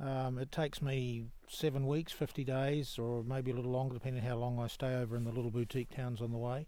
[0.00, 4.36] Um, it takes me seven weeks, 50 days, or maybe a little longer, depending how
[4.36, 6.66] long I stay over in the little boutique towns on the way.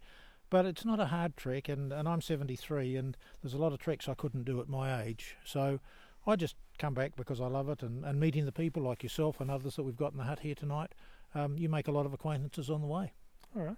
[0.48, 3.78] But it's not a hard trek, and, and I'm 73, and there's a lot of
[3.78, 5.36] treks I couldn't do at my age.
[5.44, 5.78] So
[6.26, 9.40] I just come back because I love it, and, and meeting the people like yourself
[9.40, 10.92] and others that we've got in the hut here tonight
[11.34, 13.12] um, you make a lot of acquaintances on the way.
[13.56, 13.76] All right,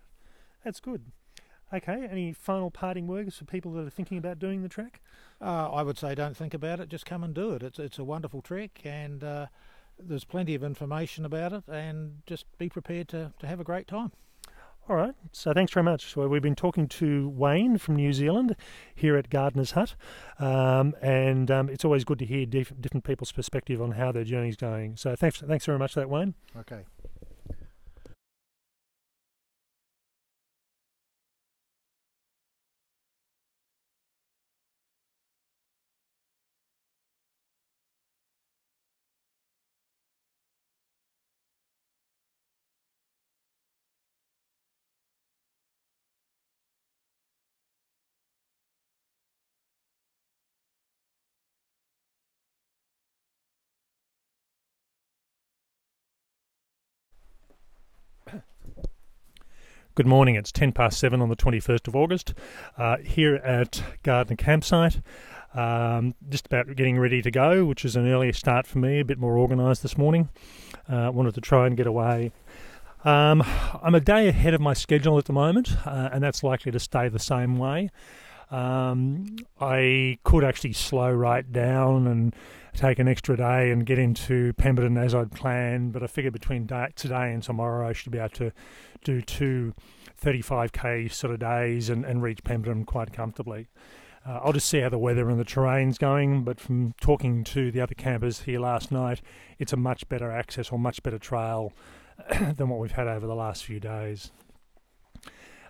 [0.64, 1.12] that's good.
[1.74, 5.00] Okay, any final parting words for people that are thinking about doing the track?
[5.40, 7.62] Uh, I would say don't think about it, just come and do it.
[7.62, 9.46] It's it's a wonderful trek, and uh,
[9.98, 13.88] there's plenty of information about it, and just be prepared to, to have a great
[13.88, 14.12] time.
[14.88, 16.14] All right, so thanks very much.
[16.16, 18.56] Well, we've been talking to Wayne from New Zealand
[18.94, 19.94] here at Gardner's Hut,
[20.40, 24.24] um, and um, it's always good to hear diff- different people's perspective on how their
[24.24, 24.96] journey's going.
[24.96, 26.34] So thanks, thanks very much for that, Wayne.
[26.58, 26.82] Okay.
[59.94, 60.36] Good morning.
[60.36, 62.32] It's 10 past 7 on the 21st of August
[62.78, 65.02] uh, here at Gardner Campsite.
[65.52, 69.04] Um, just about getting ready to go, which is an earlier start for me, a
[69.04, 70.30] bit more organised this morning.
[70.88, 72.32] Uh, wanted to try and get away.
[73.04, 73.44] Um,
[73.82, 76.80] I'm a day ahead of my schedule at the moment, uh, and that's likely to
[76.80, 77.90] stay the same way.
[78.50, 82.34] Um, I could actually slow right down and
[82.74, 86.66] take an extra day and get into Pemberton as I'd planned, but I figure between
[86.66, 88.52] da today and tomorrow I should be able to
[89.04, 89.74] do two
[90.22, 93.68] 35k sort of days and, and reach Pemberton quite comfortably.
[94.26, 97.72] Uh, I'll just see how the weather and the terrain's going, but from talking to
[97.72, 99.20] the other campers here last night,
[99.58, 101.72] it's a much better access or much better trail
[102.56, 104.30] than what we've had over the last few days.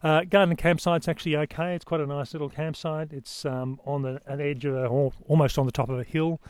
[0.03, 1.75] Uh, Garden campsite's actually okay.
[1.75, 3.13] It's quite a nice little campsite.
[3.13, 6.05] It's um, on the an edge of a, al- almost on the top of a
[6.05, 6.41] hill,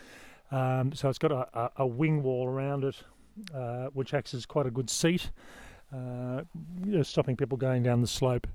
[0.52, 3.02] um, so it's got a, a, a wing wall around it,
[3.54, 5.30] uh, which acts as quite a good seat,
[5.92, 6.42] uh,
[6.84, 8.46] you know, stopping people going down the slope.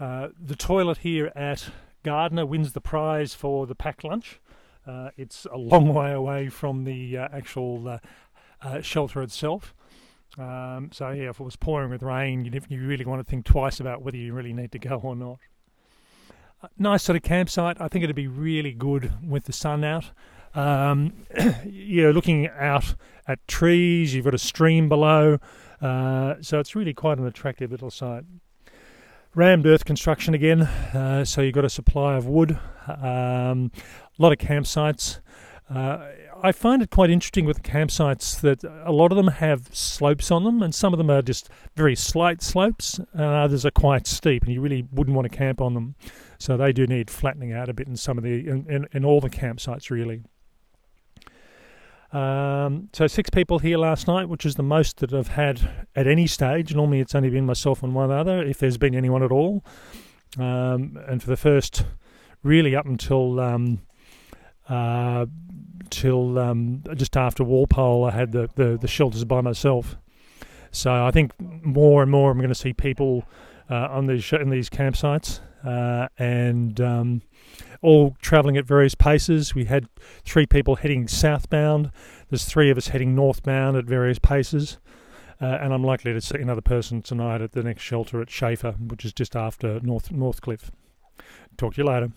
[0.00, 1.68] Uh, the toilet here at
[2.02, 4.40] Gardner wins the prize for the packed lunch.
[4.86, 8.00] Uh, it's a long way away from the uh, actual
[8.62, 9.74] uh, shelter itself.
[10.38, 13.44] Um, so yeah, if it was pouring with rain, you you really want to think
[13.44, 15.38] twice about whether you really need to go or not.
[16.62, 17.80] Uh, nice sort of campsite.
[17.80, 20.10] I think it'd be really good with the sun out.
[20.54, 21.12] Um,
[21.66, 22.94] you're looking out
[23.26, 24.14] at trees.
[24.14, 25.38] You've got a stream below,
[25.80, 28.24] uh, so it's really quite an attractive little site.
[29.34, 32.58] Rammed earth construction again, uh, so you've got a supply of wood.
[32.86, 33.70] Um,
[34.18, 35.20] a lot of campsites.
[35.70, 36.06] Uh,
[36.42, 40.44] I find it quite interesting with campsites that a lot of them have slopes on
[40.44, 44.42] them, and some of them are just very slight slopes, and others are quite steep,
[44.42, 45.94] and you really wouldn't want to camp on them.
[46.38, 49.04] So they do need flattening out a bit in some of the in, in, in
[49.04, 50.24] all the campsites really.
[52.12, 56.06] Um, so six people here last night, which is the most that I've had at
[56.06, 56.74] any stage.
[56.74, 59.64] Normally it's only been myself and one other, if there's been anyone at all.
[60.38, 61.84] Um, and for the first,
[62.42, 63.80] really up until um,
[64.68, 65.26] uh,
[65.90, 69.96] till um, just after Walpole, I had the, the, the shelters by myself.
[70.70, 73.24] So I think more and more I'm going to see people
[73.70, 77.22] uh, on these in these campsites uh, and um,
[77.80, 79.54] all travelling at various paces.
[79.54, 79.88] We had
[80.24, 81.90] three people heading southbound.
[82.30, 84.78] There's three of us heading northbound at various paces.
[85.40, 88.72] Uh, and I'm likely to see another person tonight at the next shelter at Schaefer,
[88.72, 90.70] which is just after North Northcliffe.
[91.56, 92.12] Talk to you later.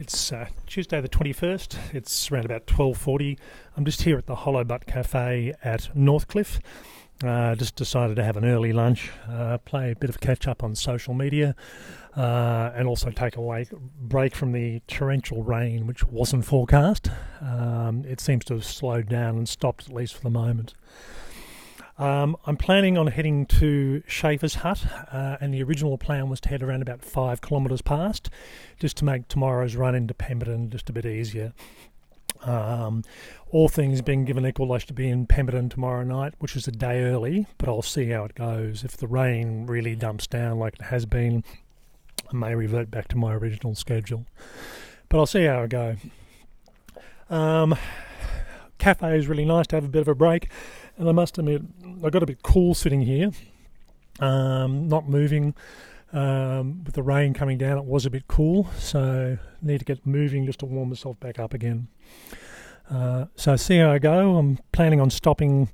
[0.00, 1.94] It's uh, Tuesday the 21st.
[1.94, 3.38] It's around about 12.40.
[3.76, 6.58] I'm just here at the Hollow Butt Cafe at Northcliffe.
[7.24, 10.64] Uh, just decided to have an early lunch, uh, play a bit of catch up
[10.64, 11.54] on social media,
[12.16, 13.68] uh, and also take a wake,
[14.00, 17.10] break from the torrential rain which wasn't forecast.
[17.42, 20.74] Um, it seems to have slowed down and stopped at least for the moment.
[21.98, 26.48] Um, I'm planning on heading to Schaefer's Hut, uh, and the original plan was to
[26.48, 28.30] head around about five kilometres past,
[28.78, 31.52] just to make tomorrow's run into Pemberton just a bit easier.
[32.42, 33.04] Um,
[33.50, 36.72] all things being given equal, I should be in Pemberton tomorrow night, which is a
[36.72, 38.84] day early, but I'll see how it goes.
[38.84, 41.44] If the rain really dumps down like it has been,
[42.30, 44.24] I may revert back to my original schedule.
[45.08, 45.96] But I'll see how I go.
[47.28, 47.76] Um,
[48.78, 50.48] cafe is really nice to have a bit of a break,
[50.96, 51.62] and I must admit,
[52.04, 53.30] I got a bit cool sitting here,
[54.20, 55.54] um, not moving.
[56.12, 60.06] Um, with the rain coming down, it was a bit cool, so need to get
[60.06, 61.88] moving just to warm myself back up again.
[62.90, 64.36] Uh, so see how I go.
[64.36, 65.68] I'm planning on stopping.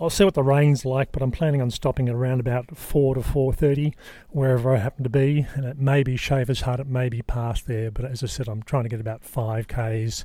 [0.00, 3.16] I'll see what the rain's like, but I'm planning on stopping at around about four
[3.16, 3.94] to four thirty,
[4.28, 5.46] wherever I happen to be.
[5.54, 8.48] And it may be Schaefer's Hut, it may be past there, but as I said,
[8.48, 10.24] I'm trying to get about five k's,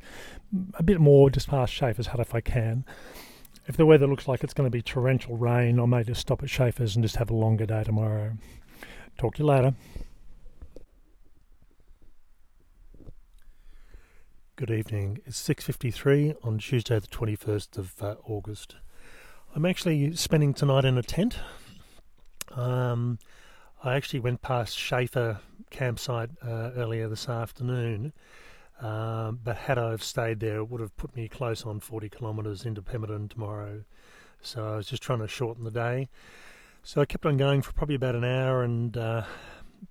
[0.75, 2.85] a bit more just past Schaefer's Hut if I can.
[3.65, 6.43] If the weather looks like it's going to be torrential rain, I may just stop
[6.43, 8.33] at Schaefer's and just have a longer day tomorrow.
[9.17, 9.73] Talk to you later.
[14.65, 15.19] Good evening.
[15.25, 18.77] It's 6:53 on Tuesday the 21st of uh, August.
[19.53, 21.37] I'm actually spending tonight in a tent.
[22.49, 23.19] Um,
[23.83, 28.13] I actually went past Schaefer campsite uh, earlier this afternoon,
[28.79, 32.07] um, but had I have stayed there, it would have put me close on 40
[32.07, 33.83] kilometres into Pemberton tomorrow.
[34.41, 36.07] So I was just trying to shorten the day.
[36.83, 39.23] So I kept on going for probably about an hour and uh,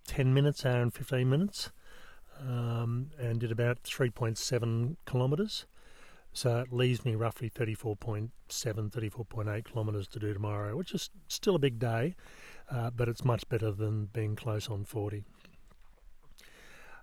[0.06, 1.70] 10 minutes, hour and 15 minutes,
[2.46, 5.66] um, and did about 3.7 kilometres.
[6.32, 11.58] So it leaves me roughly 34.7, 34.8 kilometres to do tomorrow, which is still a
[11.58, 12.14] big day,
[12.70, 15.24] uh, but it's much better than being close on 40.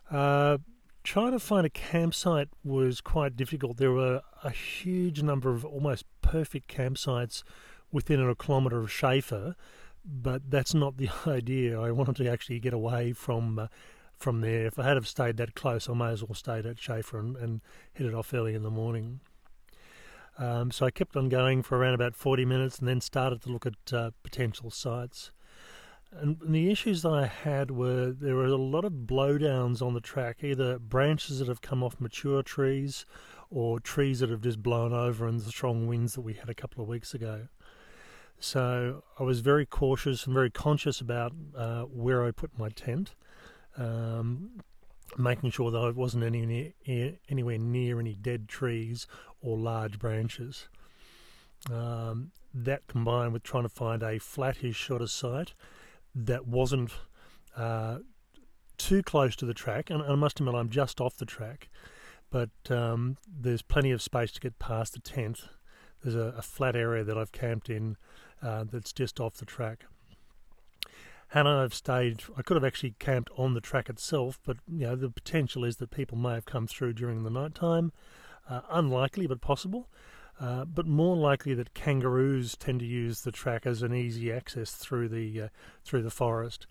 [0.10, 0.58] Uh,
[1.04, 3.78] trying to find a campsite was quite difficult.
[3.78, 7.44] There were a huge number of almost perfect campsites
[7.92, 9.56] within a kilometre of Schaefer,
[10.04, 11.80] but that's not the idea.
[11.80, 13.68] I wanted to actually get away from uh,
[14.20, 14.68] from there.
[14.68, 17.36] If I had have stayed that close, I may as well stayed at Schaefer and,
[17.38, 17.62] and
[17.94, 19.22] hit it off early in the morning.
[20.38, 23.50] Um, so I kept on going for around about 40 minutes and then started to
[23.50, 25.32] look at uh, potential sites.
[26.12, 29.94] And, and the issues that I had were there were a lot of blowdowns on
[29.94, 33.06] the track, either branches that have come off mature trees
[33.50, 36.54] or trees that have just blown over in the strong winds that we had a
[36.54, 37.48] couple of weeks ago.
[38.40, 43.16] So I was very cautious and very conscious about uh, where I put my tent,
[43.80, 44.62] um,
[45.18, 46.74] making sure that I wasn't any,
[47.30, 49.08] anywhere near any dead trees
[49.42, 50.68] or large branches.
[51.72, 55.54] Um, that combined with trying to find a flattish sort of site
[56.16, 56.92] that wasn't
[57.56, 58.00] uh,
[58.78, 61.70] too close to the track, and I must admit I'm just off the track,
[62.32, 65.42] but um, there's plenty of space to get past the tent.
[66.02, 67.98] There's a, a flat area that I've camped in
[68.42, 69.86] uh, that's just off the track.
[71.30, 75.10] Have stayed, I could have actually camped on the track itself, but you know the
[75.10, 77.92] potential is that people may have come through during the night time.
[78.50, 79.88] Uh, unlikely, but possible.
[80.40, 84.72] Uh, but more likely that kangaroos tend to use the track as an easy access
[84.72, 85.48] through the uh,
[85.84, 86.66] through the forest.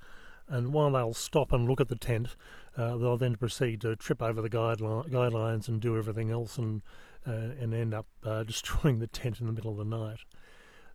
[0.48, 2.34] And while they'll stop and look at the tent,
[2.76, 6.82] uh, they'll then proceed to trip over the guideline, guidelines and do everything else, and
[7.26, 10.20] uh, and end up uh, destroying the tent in the middle of the night.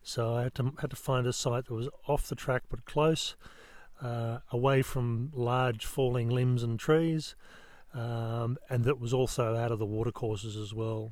[0.04, 2.86] So I had to had to find a site that was off the track but
[2.86, 3.36] close,
[4.01, 7.36] uh, away from large falling limbs and trees,
[7.93, 11.12] um, and that was also out of the watercourses as well.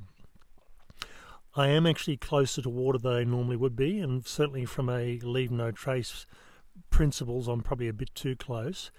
[1.54, 5.18] I am actually closer to water than I normally would be, and certainly from a
[5.20, 6.26] leave no trace
[6.90, 8.90] principles, I'm probably a bit too close.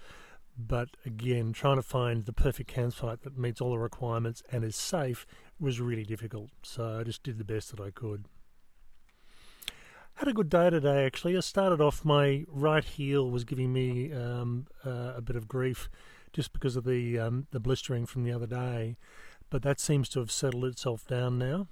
[0.56, 4.76] But again, trying to find the perfect campsite that meets all the requirements and is
[4.76, 5.26] safe
[5.58, 6.50] was really difficult.
[6.62, 8.26] So I just did the best that I could.
[10.18, 11.36] Had a good day today, actually.
[11.36, 15.88] I started off my right heel was giving me um, uh, a bit of grief
[16.32, 18.96] just because of the um, the blistering from the other day,
[19.50, 21.66] but that seems to have settled itself down now.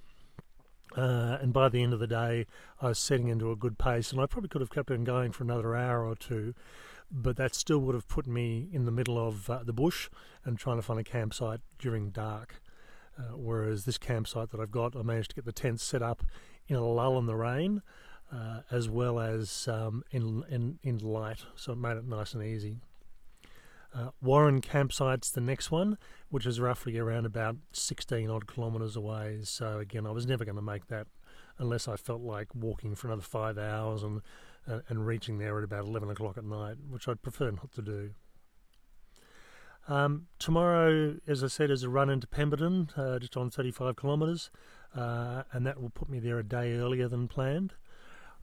[0.93, 2.45] Uh, and by the end of the day,
[2.81, 5.31] I was setting into a good pace, and I probably could have kept on going
[5.31, 6.53] for another hour or two,
[7.09, 10.09] but that still would have put me in the middle of uh, the bush
[10.43, 12.61] and trying to find a campsite during dark.
[13.17, 16.23] Uh, whereas this campsite that I've got, I managed to get the tent set up
[16.67, 17.81] in a lull in the rain
[18.33, 22.43] uh, as well as um, in, in, in light, so it made it nice and
[22.43, 22.77] easy.
[23.95, 29.41] Uh, Warren campsite's the next one, which is roughly around about 16 odd kilometres away.
[29.43, 31.05] So again, I was never going to make that
[31.59, 34.21] unless I felt like walking for another five hours and
[34.67, 37.81] uh, and reaching there at about 11 o'clock at night, which I'd prefer not to
[37.81, 38.11] do.
[39.89, 44.49] Um, tomorrow, as I said, is a run into Pemberton, uh, just on 35 kilometres,
[44.95, 47.73] uh, and that will put me there a day earlier than planned.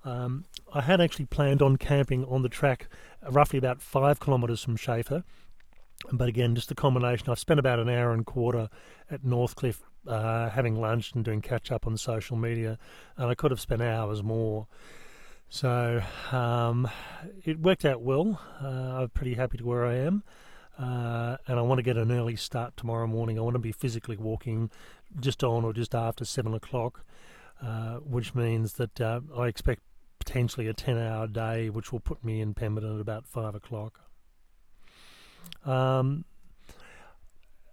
[0.04, 2.88] Um, I had actually planned on camping on the track
[3.28, 5.24] roughly about five kilometres from Schaefer,
[6.12, 7.28] but again, just a combination.
[7.28, 8.68] I've spent about an hour and a quarter
[9.10, 12.78] at Northcliffe uh, having lunch and doing catch up on social media,
[13.16, 14.66] and I could have spent hours more.
[15.48, 16.88] So um,
[17.44, 18.40] it worked out well.
[18.62, 20.22] Uh, I'm pretty happy to where I am.
[20.78, 23.38] Uh, and I want to get an early start tomorrow morning.
[23.38, 24.70] I want to be physically walking
[25.18, 27.04] just on or just after seven o'clock,
[27.62, 29.82] uh, which means that uh, I expect
[30.30, 33.98] potentially a 10 hour day, which will put me in Pemberton at about five o'clock.
[35.64, 36.24] Um,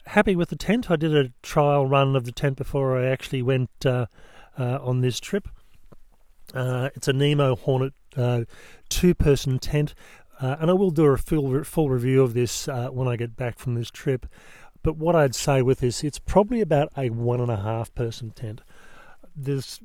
[0.08, 0.90] happy with the tent.
[0.90, 4.08] I did a trial run of the tent before I actually went uh,
[4.58, 5.48] uh, on this trip.
[6.52, 8.46] Uh, it's a Nemo Hornet uh,
[8.90, 9.94] two person tent,
[10.42, 13.36] uh, and I will do a full, full review of this uh, when I get
[13.36, 14.26] back from this trip.
[14.82, 18.32] But what I'd say with this, it's probably about a one and a half person
[18.32, 18.62] tent.
[19.36, 19.80] There's,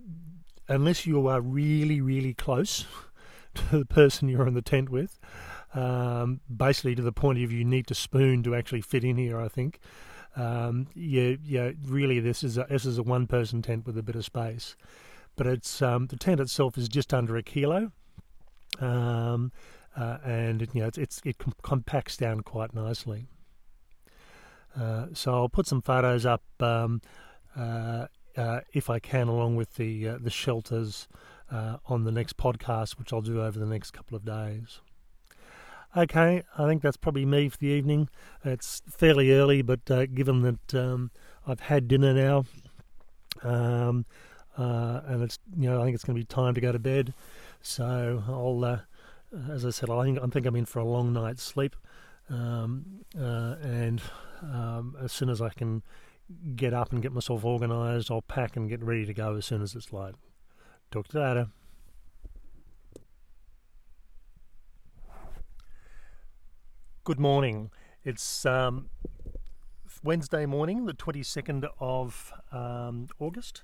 [0.72, 2.86] unless you are really, really close
[3.54, 5.18] to the person you're in the tent with,
[5.74, 9.40] um, basically to the point of you need to spoon to actually fit in here,
[9.40, 9.78] I think.
[10.34, 11.72] Um, yeah, yeah.
[11.84, 14.76] Really, this is a, this is a one-person tent with a bit of space,
[15.36, 17.92] but it's um, the tent itself is just under a kilo,
[18.80, 19.52] um,
[19.94, 23.26] uh, and it, you know it's, it's it compacts down quite nicely.
[24.74, 27.02] Uh, so I'll put some photos up um,
[27.54, 28.06] uh,
[28.36, 31.08] if I can, along with the uh, the shelters
[31.50, 34.80] uh, on the next podcast, which I'll do over the next couple of days.
[35.94, 38.08] Okay, I think that's probably me for the evening.
[38.44, 41.10] It's fairly early, but uh, given that um,
[41.46, 42.44] I've had dinner now,
[43.42, 44.06] um,
[44.56, 46.78] uh, and it's you know I think it's going to be time to go to
[46.78, 47.12] bed.
[47.60, 48.78] So I'll, uh,
[49.50, 51.76] as I said, I think I think I'm in for a long night's sleep,
[52.30, 52.86] um,
[53.18, 54.00] uh, and
[54.42, 55.82] um, as soon as I can
[56.56, 59.62] get up and get myself organised, I'll pack and get ready to go as soon
[59.62, 60.14] as it's light.
[60.90, 61.48] Talk to you later.
[67.04, 67.70] Good morning.
[68.04, 68.90] It's um,
[70.04, 73.62] Wednesday morning, the 22nd of um, August.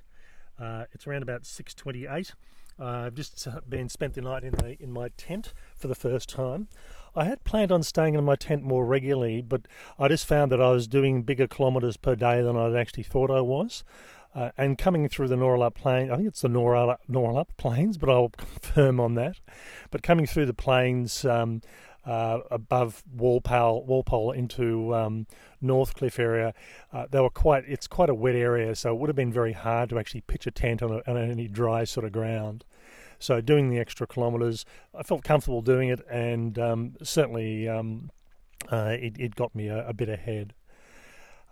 [0.58, 2.32] Uh, it's around about 6:28.
[2.80, 5.94] Uh, I've just uh, been spent the night in the in my tent for the
[5.94, 6.68] first time.
[7.14, 9.62] I had planned on staying in my tent more regularly, but
[9.98, 13.30] I just found that I was doing bigger kilometres per day than I'd actually thought
[13.30, 13.84] I was.
[14.34, 18.28] Uh, and coming through the Noarlunta Plain, I think it's the Noarlunta Plains, but I'll
[18.36, 19.40] confirm on that.
[19.90, 21.62] But coming through the plains, um,
[22.08, 25.26] uh, above Walpole, Walpole into um,
[25.62, 26.54] Northcliffe area.
[26.90, 27.64] Uh, they were quite.
[27.68, 30.46] It's quite a wet area, so it would have been very hard to actually pitch
[30.46, 32.64] a tent on, a, on any dry sort of ground.
[33.18, 34.64] So doing the extra kilometres,
[34.94, 38.10] I felt comfortable doing it, and um, certainly um,
[38.70, 40.54] uh, it, it, got me a, a bit ahead.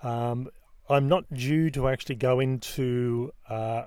[0.02, 0.48] Um,
[0.88, 3.84] I'm not due to actually go into uh,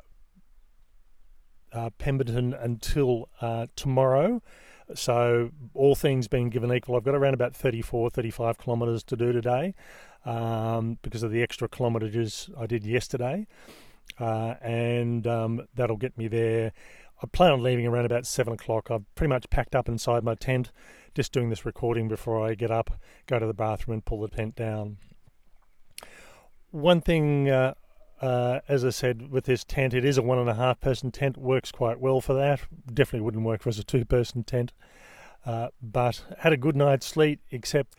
[1.72, 4.42] uh, Pemberton until uh, tomorrow.
[4.96, 9.32] So, all things being given equal, I've got around about 34, 35 kilometres to do
[9.32, 9.76] today
[10.26, 13.46] um, because of the extra kilometres I did yesterday.
[14.20, 16.74] Uh, and um, that'll get me there.
[17.22, 18.90] I plan on leaving around about 7 o'clock.
[18.90, 20.72] I've pretty much packed up inside my tent,
[21.14, 22.92] just doing this recording before I get up,
[23.28, 24.98] go to the bathroom, and pull the tent down.
[26.72, 27.74] One thing uh,
[28.22, 31.12] uh, as I said, with this tent, it is a one and a half person
[31.12, 31.38] tent.
[31.38, 32.62] Works quite well for that.
[32.94, 34.74] Definitely wouldn't work for as a two person tent.
[35.46, 37.96] Uh, but had a good night's sleep, except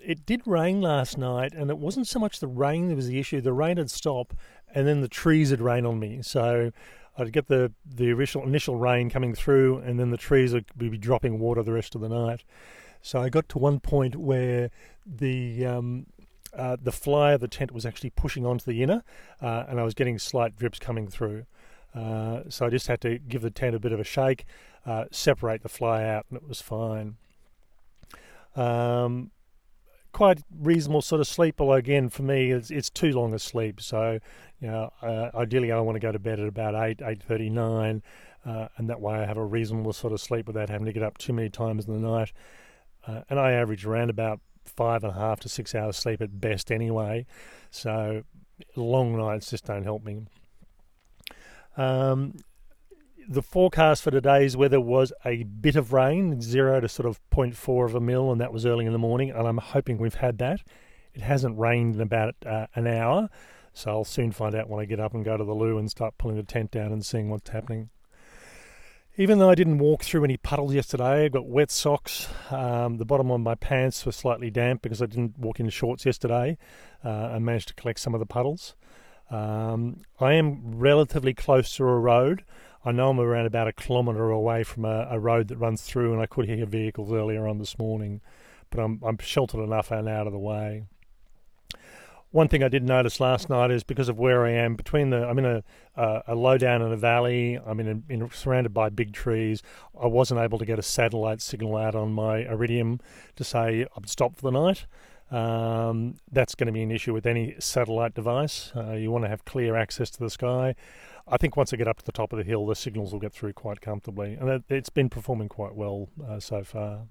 [0.00, 3.20] it did rain last night, and it wasn't so much the rain that was the
[3.20, 3.40] issue.
[3.40, 4.34] The rain had stopped,
[4.74, 6.20] and then the trees had rained on me.
[6.22, 6.72] So
[7.18, 10.96] I'd get the the initial initial rain coming through, and then the trees would be
[10.96, 12.44] dropping water the rest of the night.
[13.02, 14.70] So I got to one point where
[15.04, 16.06] the um,
[16.56, 19.02] uh, the fly of the tent was actually pushing onto the inner,
[19.42, 21.46] uh, and I was getting slight drips coming through.
[21.94, 24.44] Uh, so I just had to give the tent a bit of a shake,
[24.86, 27.16] uh, separate the fly out, and it was fine.
[28.54, 29.30] Um,
[30.18, 33.80] quite reasonable sort of sleep, although again for me it's, it's too long a sleep.
[33.80, 34.18] So
[34.60, 37.48] you know, uh, ideally I want to go to bed at about eight, eight thirty,
[37.48, 38.02] nine,
[38.44, 41.18] and that way I have a reasonable sort of sleep without having to get up
[41.18, 42.32] too many times in the night.
[43.28, 46.72] and I average around about five and a half to six hours sleep at best
[46.72, 47.24] anyway.
[47.70, 48.24] So
[48.74, 50.22] long nights just don't help me.
[51.76, 52.34] Um,
[53.28, 57.84] the forecast for today's weather was a bit of rain, zero to sort of 0.4
[57.84, 59.30] of a mil, and that was early in the morning.
[59.30, 60.60] And I'm hoping we've had that.
[61.12, 63.28] It hasn't rained in about uh, an hour,
[63.74, 65.90] so I'll soon find out when I get up and go to the loo and
[65.90, 67.90] start pulling the tent down and seeing what's happening.
[69.18, 72.28] Even though I didn't walk through any puddles yesterday, I got wet socks.
[72.50, 76.06] Um, the bottom of my pants was slightly damp because I didn't walk in shorts
[76.06, 76.56] yesterday.
[77.04, 78.74] Uh, I managed to collect some of the puddles.
[79.30, 82.44] Um, I am relatively close to a road.
[82.88, 86.14] I know I'm around about a kilometre away from a, a, road that runs through,
[86.14, 88.22] and I could hear vehicles earlier on this morning,
[88.70, 90.84] but I'm, I'm sheltered enough and out of the way.
[92.30, 95.26] One thing I did notice last night is because of where I am between the
[95.26, 95.62] I'm in a
[95.96, 97.58] a, a low down in a valley.
[97.66, 99.62] I'm in, a, in surrounded by big trees.
[100.00, 103.00] I wasn't able to get a satellite signal out on my Iridium
[103.36, 104.86] to say I'd stop for the night.
[105.30, 108.72] Um, that's going to be an issue with any satellite device.
[108.74, 110.74] Uh, you want to have clear access to the sky.
[111.30, 113.20] I think once I get up to the top of the hill, the signals will
[113.20, 117.06] get through quite comfortably, and it's been performing quite well uh, so far.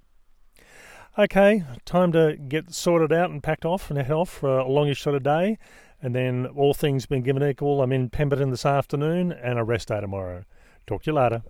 [1.19, 5.01] Okay, time to get sorted out and packed off and head off for a longish
[5.01, 5.57] sort of day.
[5.99, 9.87] And then, all things being given equal, I'm in Pemberton this afternoon and a rest
[9.87, 10.43] day tomorrow.
[10.85, 11.41] Talk to you later.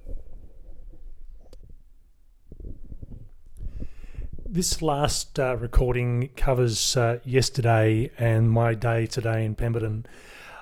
[4.45, 10.05] This last uh, recording covers uh, yesterday and my day today in Pemberton.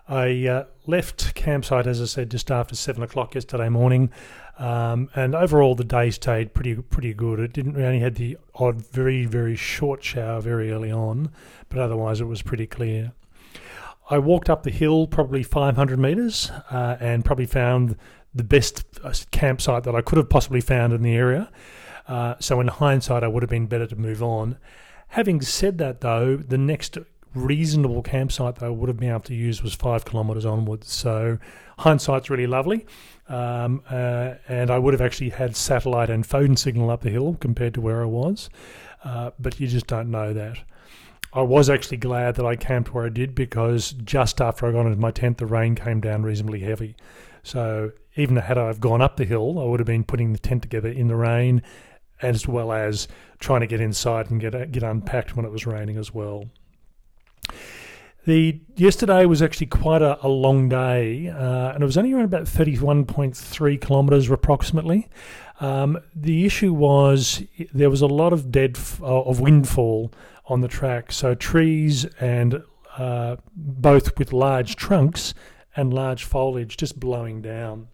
[0.07, 4.11] I uh, left campsite, as I said, just after seven o'clock yesterday morning,
[4.59, 7.39] um, and overall the day stayed pretty pretty good.
[7.39, 7.73] It didn't.
[7.73, 11.31] We only had the odd, very very short shower very early on,
[11.69, 13.13] but otherwise it was pretty clear.
[14.09, 17.97] I walked up the hill probably 500 metres uh, and probably found
[18.35, 21.51] the best uh, campsite that I could have possibly found in the area.
[22.07, 24.57] Uh, so in hindsight, I would have been better to move on.
[25.09, 26.99] Having said that, though, the next
[27.35, 30.91] reasonable campsite that I would have been able to use was five kilometres onwards.
[30.91, 31.37] So
[31.79, 32.85] hindsight's really lovely.
[33.27, 37.37] Um, uh, and I would have actually had satellite and phone signal up the hill
[37.39, 38.49] compared to where I was.
[39.03, 40.57] Uh, but you just don't know that.
[41.33, 44.85] I was actually glad that I camped where I did because just after I got
[44.85, 46.95] into my tent, the rain came down reasonably heavy.
[47.43, 50.39] So even had I have gone up the hill, I would have been putting the
[50.39, 51.61] tent together in the rain,
[52.21, 53.09] as well as
[53.39, 56.45] trying to get inside and get get unpacked when it was raining as well.
[58.25, 62.25] The yesterday was actually quite a, a long day, uh, and it was only around
[62.25, 65.09] about thirty-one point three kilometres approximately.
[65.59, 70.11] Um, the issue was there was a lot of dead f- uh, of windfall
[70.47, 72.63] on the track, so trees and
[72.97, 75.33] uh, both with large trunks
[75.75, 77.89] and large foliage just blowing down.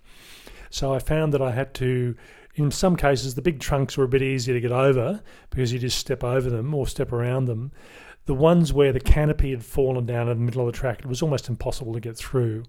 [0.70, 2.16] So I found that I had to
[2.56, 5.80] in some cases, the big trunks were a bit easier to get over because you
[5.80, 7.72] just step over them or step around them.
[8.26, 11.08] The ones where the canopy had fallen down in the middle of the track, it
[11.08, 12.64] was almost impossible to get through.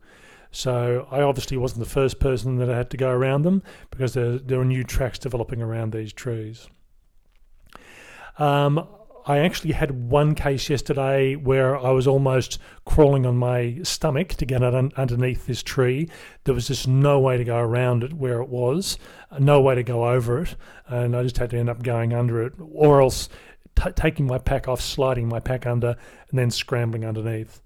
[0.51, 4.39] So I obviously wasn't the first person that had to go around them because there,
[4.39, 6.69] there were new tracks developing around these trees.
[8.39, 8.87] Um,
[9.25, 14.45] I actually had one case yesterday where I was almost crawling on my stomach to
[14.45, 16.09] get un- underneath this tree.
[16.45, 18.99] There was just no way to go around it where it was,
[19.39, 20.57] no way to go over it,
[20.89, 23.29] and I just had to end up going under it, or else
[23.77, 25.97] t- taking my pack off, sliding my pack under,
[26.31, 27.61] and then scrambling underneath.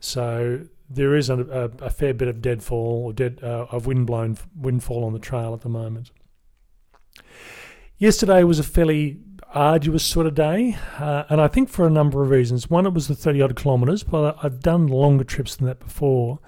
[0.00, 4.38] So there is a, a, a fair bit of deadfall or dead uh, of windblown
[4.56, 6.10] windfall on the trail at the moment.
[7.98, 9.20] Yesterday was a fairly
[9.54, 12.68] arduous sort of day, uh, and I think for a number of reasons.
[12.68, 16.38] One, it was the 30 odd kilometres, but I've done longer trips than that before.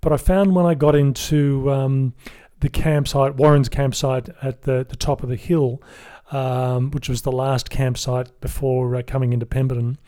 [0.00, 2.14] But I found when I got into um,
[2.60, 5.82] the campsite, Warren's campsite at the, the top of the hill,
[6.30, 9.98] um, which was the last campsite before uh, coming into Pemberton,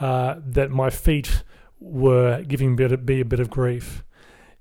[0.00, 1.42] uh, that my feet
[1.78, 4.04] were giving me a bit, of grief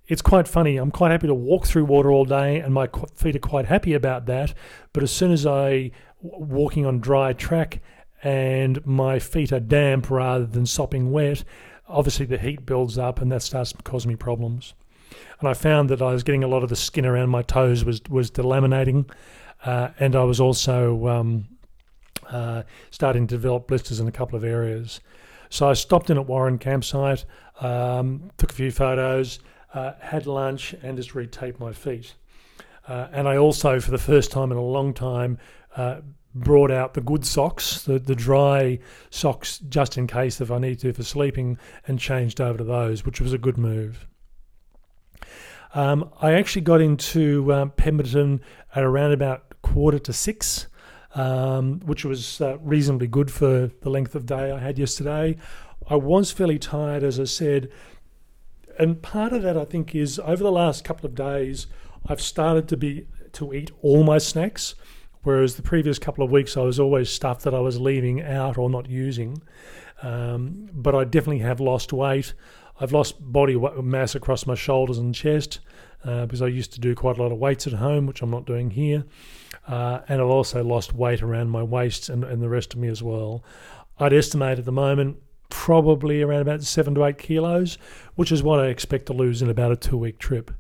[0.09, 0.77] it's quite funny.
[0.77, 3.93] I'm quite happy to walk through water all day, and my feet are quite happy
[3.93, 4.55] about that.
[4.91, 7.81] But as soon as I walking on dry track
[8.23, 11.43] and my feet are damp rather than sopping wet,
[11.87, 14.73] obviously the heat builds up and that starts to cause me problems.
[15.39, 17.85] And I found that I was getting a lot of the skin around my toes
[17.85, 19.09] was was delaminating,
[19.65, 21.47] uh, and I was also um,
[22.29, 25.01] uh, starting to develop blisters in a couple of areas.
[25.49, 27.25] So I stopped in at Warren campsite,
[27.59, 29.39] um, took a few photos,
[29.73, 32.15] uh, had lunch, and just retaped my feet.
[32.87, 35.37] Uh, and I also, for the first time in a long time,
[35.75, 36.01] uh,
[36.33, 38.79] brought out the good socks, the, the dry
[39.09, 41.57] socks, just in case if I need to for sleeping,
[41.87, 44.07] and changed over to those, which was a good move.
[45.73, 48.41] Um, I actually got into um, Pemberton
[48.73, 50.67] at around about quarter to six,
[51.15, 55.37] um, which was uh, reasonably good for the length of day I had yesterday.
[55.87, 57.69] I was fairly tired, as I said,
[58.77, 61.67] and part of that I think is over the last couple of days
[62.07, 64.73] I've started to be to eat all my snacks,
[65.21, 68.57] whereas the previous couple of weeks I was always stuff that I was leaving out
[68.57, 69.41] or not using.
[70.01, 72.33] Um, but I definitely have lost weight.
[72.79, 75.59] I've lost body mass across my shoulders and chest
[76.03, 78.31] uh, because I used to do quite a lot of weights at home, which I'm
[78.31, 79.05] not doing here.
[79.67, 82.87] Uh, and I've also lost weight around my waist and, and the rest of me
[82.87, 83.43] as well.
[83.99, 85.17] I'd estimate at the moment
[85.49, 87.77] probably around about seven to eight kilos,
[88.15, 90.51] which is what I expect to lose in about a two week trip.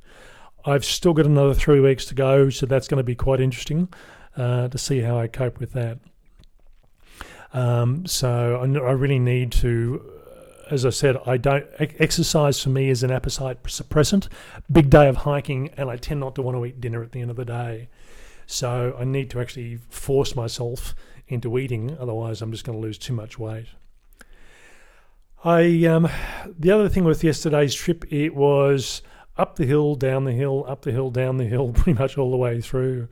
[0.65, 3.87] I've still got another three weeks to go, so that's going to be quite interesting
[4.35, 5.99] uh, to see how I cope with that.
[7.53, 10.18] Um, so I, I, really need to,
[10.69, 14.27] as I said, I don't exercise for me is an appetite suppressant.
[14.71, 17.21] Big day of hiking, and I tend not to want to eat dinner at the
[17.21, 17.89] end of the day.
[18.45, 20.95] So I need to actually force myself
[21.27, 23.67] into eating, otherwise I'm just going to lose too much weight.
[25.43, 26.09] I um,
[26.57, 29.01] the other thing with yesterday's trip, it was
[29.37, 32.31] up the hill, down the hill, up the hill, down the hill, pretty much all
[32.31, 33.07] the way through.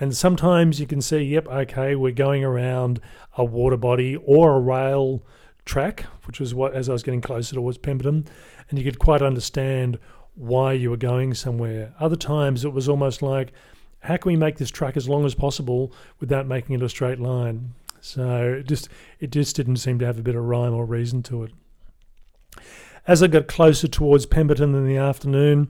[0.00, 3.00] And sometimes you can see, yep, okay, we're going around
[3.36, 5.24] a water body or a rail
[5.68, 8.26] track, which was what as I was getting closer towards Pemberton,
[8.68, 9.98] and you could quite understand
[10.34, 11.94] why you were going somewhere.
[12.00, 13.52] Other times it was almost like,
[14.00, 17.20] how can we make this track as long as possible without making it a straight
[17.20, 17.74] line?
[18.00, 18.88] So it just
[19.20, 21.52] it just didn't seem to have a bit of rhyme or reason to it.
[23.06, 25.68] As I got closer towards Pemberton in the afternoon,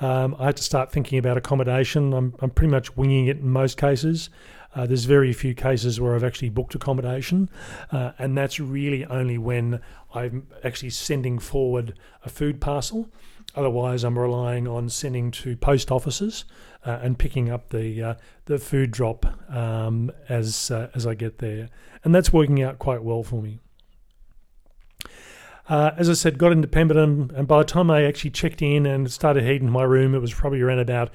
[0.00, 2.12] um, I had to start thinking about accommodation.
[2.12, 4.30] I'm, I'm pretty much winging it in most cases.
[4.76, 7.48] Uh, there's very few cases where I've actually booked accommodation,
[7.90, 9.80] uh, and that's really only when
[10.14, 13.08] I'm actually sending forward a food parcel.
[13.54, 16.44] Otherwise, I'm relying on sending to post offices
[16.84, 18.14] uh, and picking up the uh,
[18.44, 21.70] the food drop um, as uh, as I get there,
[22.04, 23.60] and that's working out quite well for me.
[25.70, 28.84] Uh, as I said, got into Pemberton, and by the time I actually checked in
[28.84, 31.10] and started heating my room, it was probably around about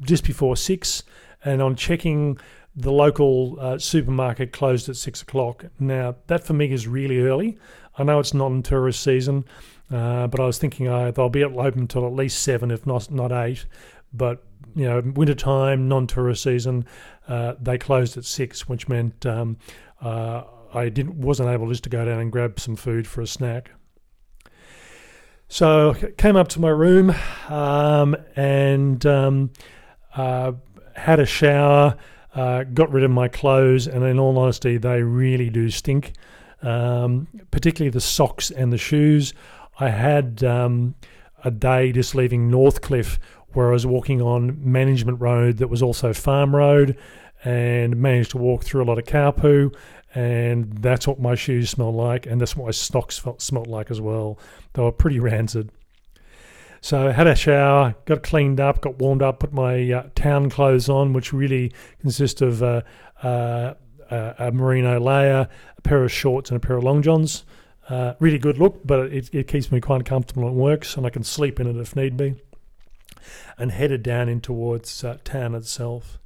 [0.00, 1.02] just before six.
[1.44, 2.38] And on checking,
[2.74, 5.66] the local uh, supermarket closed at six o'clock.
[5.78, 7.58] Now, that for me is really early.
[7.98, 9.44] I know it's not in tourist season,
[9.90, 13.10] uh, but I was thinking uh, they'll be open until at least seven, if not
[13.10, 13.66] not eight.
[14.12, 14.42] But
[14.74, 16.86] you know, winter time, non-tourist season,
[17.28, 19.58] uh, they closed at six, which meant um,
[20.00, 23.26] uh, I didn't wasn't able just to go down and grab some food for a
[23.26, 23.70] snack.
[25.48, 27.14] So came up to my room
[27.50, 29.50] um, and um,
[30.14, 31.98] had a shower,
[32.34, 36.12] uh, got rid of my clothes, and in all honesty, they really do stink.
[36.62, 39.34] Um, particularly the socks and the shoes.
[39.80, 40.94] I had um,
[41.44, 43.18] a day just leaving Northcliffe
[43.48, 46.96] where I was walking on Management Road that was also Farm Road
[47.44, 49.72] and managed to walk through a lot of cow poo
[50.14, 54.00] and that's what my shoes smelled like, and that's what my socks smelled like as
[54.00, 54.38] well.
[54.74, 55.70] They were pretty rancid.
[56.84, 60.50] So I had a shower, got cleaned up, got warmed up, put my uh, town
[60.50, 62.82] clothes on, which really consist of uh,
[63.22, 63.74] uh,
[64.10, 67.44] a merino layer, a pair of shorts, and a pair of long johns.
[67.88, 71.10] Uh, really good look, but it, it keeps me quite comfortable and works, and I
[71.10, 72.34] can sleep in it if need be.
[73.56, 76.18] And headed down in towards uh, town itself.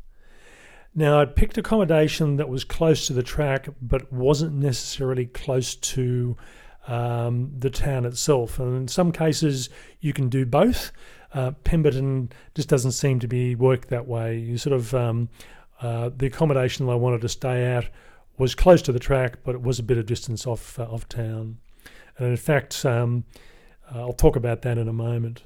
[0.95, 6.39] Now, I'd picked accommodation that was close to the track, but wasn't necessarily close to
[6.87, 8.59] um, the town itself.
[8.59, 9.69] And in some cases,
[10.01, 10.93] you can do both.
[11.35, 14.39] Uh, Pemberton just doesn't seem to be worked that way.
[14.39, 15.29] You sort of um,
[15.81, 17.91] uh, the accommodation I wanted to stay at
[18.39, 21.09] was close to the track, but it was a bit of distance off uh, off
[21.09, 21.59] town.
[22.19, 23.25] And in fact, um,
[23.93, 25.45] I'll talk about that in a moment.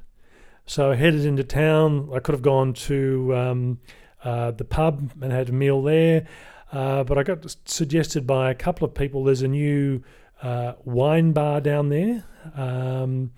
[0.67, 2.11] So I headed into town.
[2.15, 3.81] I could have gone to um,
[4.23, 6.27] uh, the pub and had a meal there.
[6.73, 10.03] Uh, but I got suggested by a couple of people there's a new
[10.43, 12.25] uh, wine bar down there.
[12.55, 13.33] Um,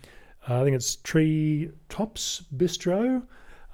[0.47, 3.25] I think it's Tree Tops Bistro.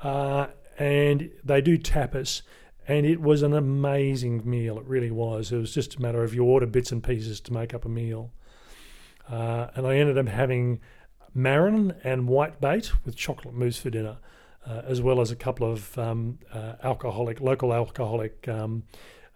[0.03, 0.49] Uh,
[0.79, 2.43] and they do tapas.
[2.87, 4.79] And it was an amazing meal.
[4.79, 5.53] It really was.
[5.53, 7.89] It was just a matter of you order bits and pieces to make up a
[7.89, 8.33] meal.
[9.29, 10.81] Uh, and I ended up having
[11.35, 14.17] marron and white bait with chocolate mousse for dinner
[14.69, 18.85] uh, as well as a couple of um, uh, alcoholic, local alcoholic um,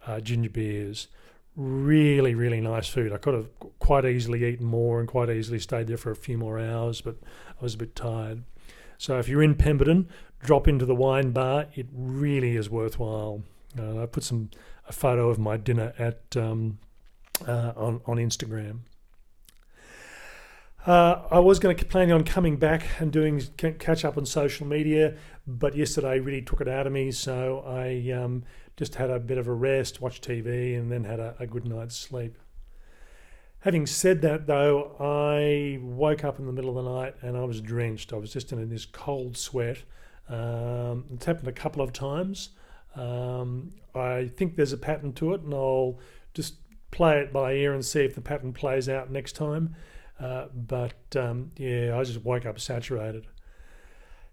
[0.05, 1.07] uh, ginger beers.
[1.55, 3.13] Really, really nice food.
[3.13, 3.47] I could have
[3.79, 7.17] quite easily eaten more and quite easily stayed there for a few more hours, but
[7.49, 8.43] I was a bit tired.
[8.97, 11.67] So if you're in Pemberton, drop into the wine bar.
[11.75, 13.43] It really is worthwhile.
[13.77, 14.49] Uh, I put some
[14.87, 16.79] a photo of my dinner at um,
[17.47, 18.79] uh, on on Instagram.
[20.85, 24.67] Uh, I was going to plan on coming back and doing catch up on social
[24.67, 25.15] media,
[25.47, 27.11] but yesterday really took it out of me.
[27.11, 28.43] So I um,
[28.75, 31.65] just had a bit of a rest, watched TV, and then had a, a, good
[31.65, 32.37] night's sleep.
[33.59, 37.43] Having said that, though, I woke up in the middle of the night and I
[37.43, 38.11] was drenched.
[38.11, 39.83] I was just in this cold sweat.
[40.27, 42.49] Um, it's happened a couple of times.
[42.95, 45.99] Um, I think there's a pattern to it, and I'll
[46.33, 46.55] just
[46.91, 49.75] play it by ear and see if the pattern plays out next time.
[50.19, 53.27] Uh, but um, yeah, I just woke up saturated.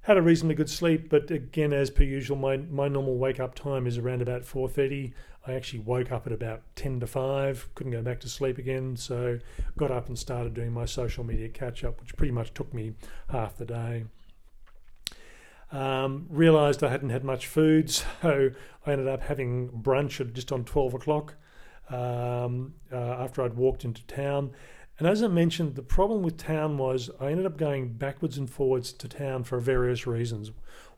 [0.03, 3.55] Had a reasonably good sleep, but again, as per usual, my, my normal wake up
[3.55, 5.13] time is around about 4:30.
[5.47, 8.97] I actually woke up at about 10 to 5, couldn't go back to sleep again,
[8.97, 9.39] so
[9.77, 12.93] got up and started doing my social media catch up, which pretty much took me
[13.31, 14.05] half the day.
[15.73, 17.91] Um, realised I hadn't had much food,
[18.23, 18.51] so
[18.87, 21.37] I ended up having brunch at just on 12 o'clock
[21.91, 24.53] um, uh, after I'd walked into town.
[25.01, 28.51] And as I mentioned, the problem with town was I ended up going backwards and
[28.51, 30.51] forwards to town for various reasons.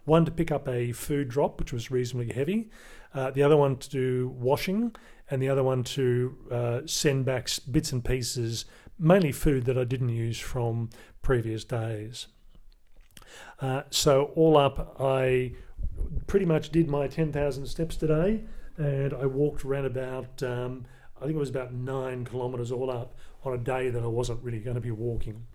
[0.04, 2.68] One to pick up a food drop, which was reasonably heavy,
[3.14, 4.96] uh, the other one to do washing,
[5.30, 8.64] and the other one to uh, send back bits and pieces,
[8.98, 10.90] mainly food that I didn't use from
[11.22, 12.26] previous days.
[13.60, 15.52] Uh, so, all up, I
[16.26, 18.42] pretty much did my 10,000 steps today,
[18.76, 20.86] and I walked around about, um,
[21.18, 23.14] I think it was about nine kilometres all up
[23.44, 25.46] on a day that I wasn't really going to be walking.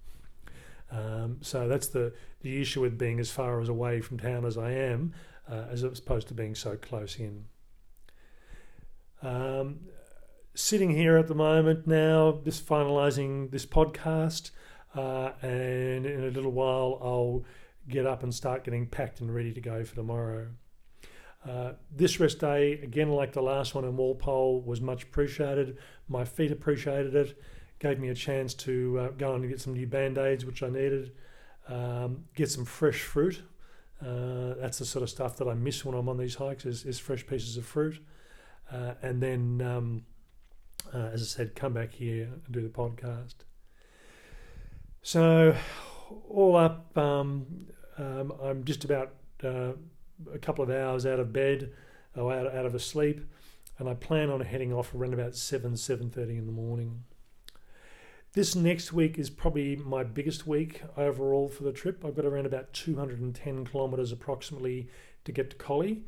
[0.91, 4.57] Um, so that's the, the issue with being as far as away from town as
[4.57, 5.13] I am,
[5.49, 7.45] uh, as opposed to being so close in.
[9.21, 9.79] Um,
[10.53, 14.51] sitting here at the moment now, just finalising this podcast,
[14.95, 17.43] uh, and in a little while I'll
[17.89, 20.47] get up and start getting packed and ready to go for tomorrow.
[21.47, 25.77] Uh, this rest day, again, like the last one in Walpole, was much appreciated.
[26.09, 27.39] My feet appreciated it
[27.79, 30.69] gave me a chance to uh, go and get some new band aids, which I
[30.69, 31.11] needed,
[31.67, 33.41] um, get some fresh fruit.
[34.01, 36.85] Uh, that's the sort of stuff that I miss when I'm on these hikes is,
[36.85, 37.99] is fresh pieces of fruit.
[38.71, 40.05] Uh, and then, um,
[40.93, 43.35] uh, as I said, come back here and do the podcast.
[45.01, 45.55] So,
[46.29, 47.67] all up, um,
[47.97, 49.13] um I'm just about
[49.43, 49.73] uh,
[50.33, 51.71] a couple of hours out of bed,
[52.15, 53.21] or out, out of a sleep,
[53.77, 57.03] and I plan on heading off around about 7, 7.30 in the morning.
[58.33, 62.05] This next week is probably my biggest week overall for the trip.
[62.05, 64.89] I've got around about 210 kilometres approximately
[65.25, 66.03] to get to Collie,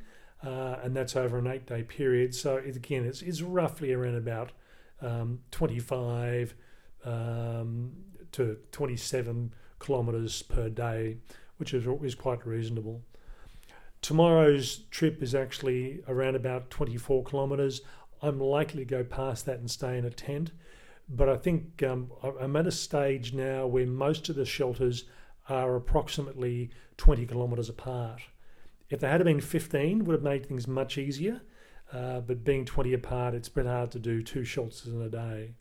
[0.46, 2.36] uh, and that's over an eight day period.
[2.36, 4.52] So, it, again, it's, it's roughly around about
[5.02, 6.54] um, 25
[7.06, 7.92] um,
[8.34, 11.18] to 27 kilometres per day,
[11.58, 13.02] which is, is quite reasonable.
[14.02, 17.82] Tomorrow's trip is actually around about 24 kilometres.
[18.22, 20.52] I'm likely to go past that and stay in a tent
[21.10, 25.06] but I think um, I'm at a stage now where most of the shelters
[25.48, 28.22] are approximately 20 kilometres apart.
[28.90, 31.42] If they had been 15, would have made things much easier.
[31.92, 35.56] Uh, but being 20 apart, it's been hard to do two shelters in a day.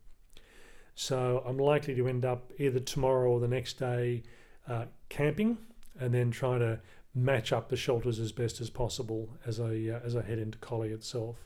[0.94, 4.24] So I'm likely to end up either tomorrow or the next day
[4.68, 5.56] uh, camping,
[5.98, 6.80] and then trying to
[7.14, 10.58] match up the shelters as best as possible as I uh, as I head into
[10.58, 11.36] Collie itself.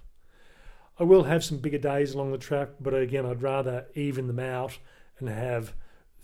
[1.02, 4.38] I will have some bigger days along the track, but again, I'd rather even them
[4.38, 4.78] out
[5.18, 5.74] and have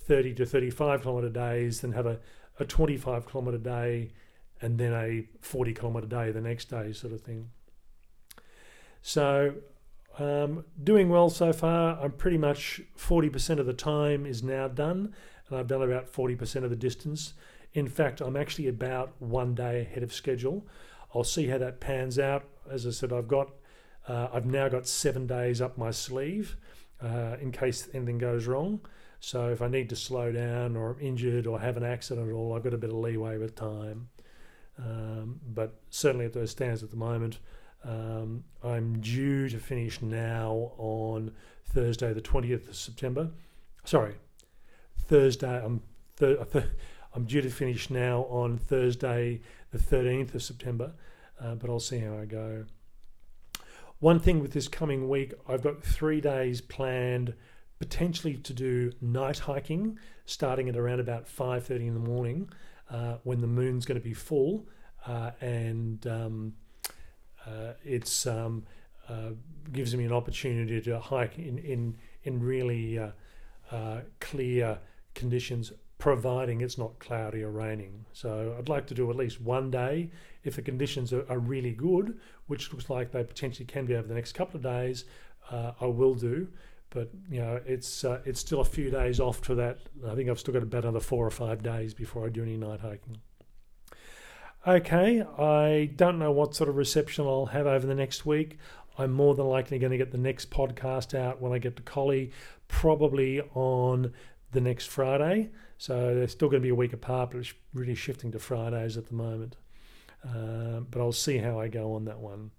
[0.05, 2.21] 30 to 35 kilometre days than have a,
[2.61, 4.13] a 25 kilometre day
[4.61, 7.51] and then a 40 kilometre day the next day, sort of thing.
[9.03, 9.55] So,
[10.17, 12.01] um, doing well so far.
[12.01, 15.13] I'm pretty much 40% of the time is now done,
[15.49, 17.35] and I've done about 40% of the distance.
[17.73, 20.69] In fact, I'm actually about one day ahead of schedule.
[21.17, 22.45] I'll see how that pans out.
[22.71, 23.51] As I said, I've got
[24.09, 26.57] uh, I've now got seven days up my sleeve
[27.03, 28.81] uh, in case anything goes wrong.
[29.21, 32.33] So if I need to slow down or I'm injured or have an accident at
[32.33, 34.09] all, I've got a bit of leeway with time.
[34.79, 37.39] Um, but certainly at those stands at the moment,
[37.85, 41.33] um, I'm due to finish now on
[41.67, 43.31] Thursday, the 20th of September.
[43.85, 44.15] Sorry,
[44.97, 45.63] Thursday.
[45.65, 45.83] I'm
[46.17, 46.39] th-
[47.15, 49.41] I'm due to finish now on Thursday,
[49.71, 50.93] the 13th of September,
[51.41, 52.65] uh, but I'll see how I go.
[54.01, 57.35] One thing with this coming week, I've got three days planned
[57.81, 62.49] potentially to do night hiking starting at around about 5.30 in the morning
[62.91, 64.69] uh, when the moon's going to be full
[65.07, 66.53] uh, and um,
[67.45, 68.65] uh, it's um,
[69.09, 69.31] uh,
[69.73, 73.11] gives me an opportunity to hike in, in, in really uh,
[73.73, 74.79] uh, clear
[75.15, 78.05] conditions providing it's not cloudy or raining.
[78.13, 80.11] So I'd like to do at least one day
[80.45, 84.07] if the conditions are, are really good, which looks like they potentially can be over
[84.07, 85.05] the next couple of days.
[85.51, 86.49] Uh, I will do,
[86.91, 89.79] but you know it's uh, it's still a few days off to that.
[90.07, 92.57] I think I've still got about another four or five days before I do any
[92.57, 93.19] night hiking.
[94.67, 98.59] Okay, I don't know what sort of reception I'll have over the next week.
[98.99, 101.83] I'm more than likely going to get the next podcast out when I get to
[101.83, 102.33] Collie,
[102.67, 104.13] probably on
[104.53, 105.51] the next Friday.
[105.77, 108.97] So they're still going to be a week apart, but it's really shifting to Fridays
[108.97, 109.57] at the moment.
[110.25, 112.51] uh, but I'll see how I go on that one.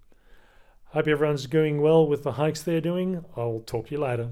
[0.86, 3.24] Hope everyone's doing well with the hikes they're doing.
[3.36, 4.30] I'll talk to you later.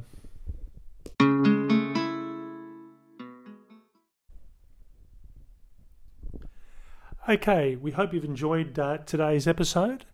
[7.29, 10.07] Okay, we hope you've enjoyed uh, today's episode.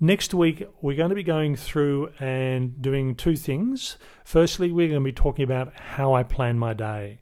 [0.00, 3.96] Next week, we're going to be going through and doing two things.
[4.24, 7.20] Firstly, we're going to be talking about how I plan my day.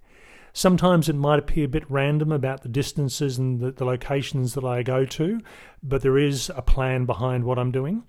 [0.54, 4.64] Sometimes it might appear a bit random about the distances and the, the locations that
[4.64, 5.40] I go to,
[5.82, 8.04] but there is a plan behind what I'm doing.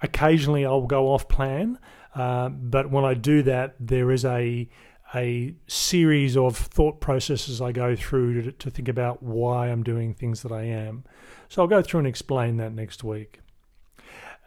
[0.00, 1.78] Occasionally, I'll go off plan,
[2.14, 4.68] uh, but when I do that, there is a
[5.14, 10.12] a series of thought processes I go through to, to think about why I'm doing
[10.12, 11.04] things that I am.
[11.48, 13.40] So I'll go through and explain that next week.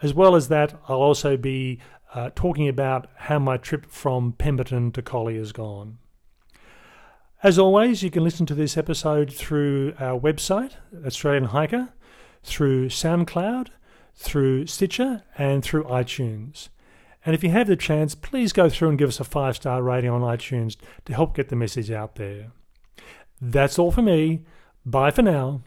[0.02, 1.80] As well as that, I'll also be
[2.14, 5.98] uh, talking about how my trip from Pemberton to Collie has gone.
[7.44, 10.74] As always, you can listen to this episode through our website,
[11.06, 11.90] Australian Hiker,
[12.44, 13.70] through SoundCloud,
[14.16, 16.70] through Stitcher, and through iTunes.
[17.26, 19.82] And if you have the chance, please go through and give us a five star
[19.82, 20.76] rating on iTunes
[21.06, 22.52] to help get the message out there.
[23.40, 24.44] That's all for me.
[24.86, 25.62] Bye for now.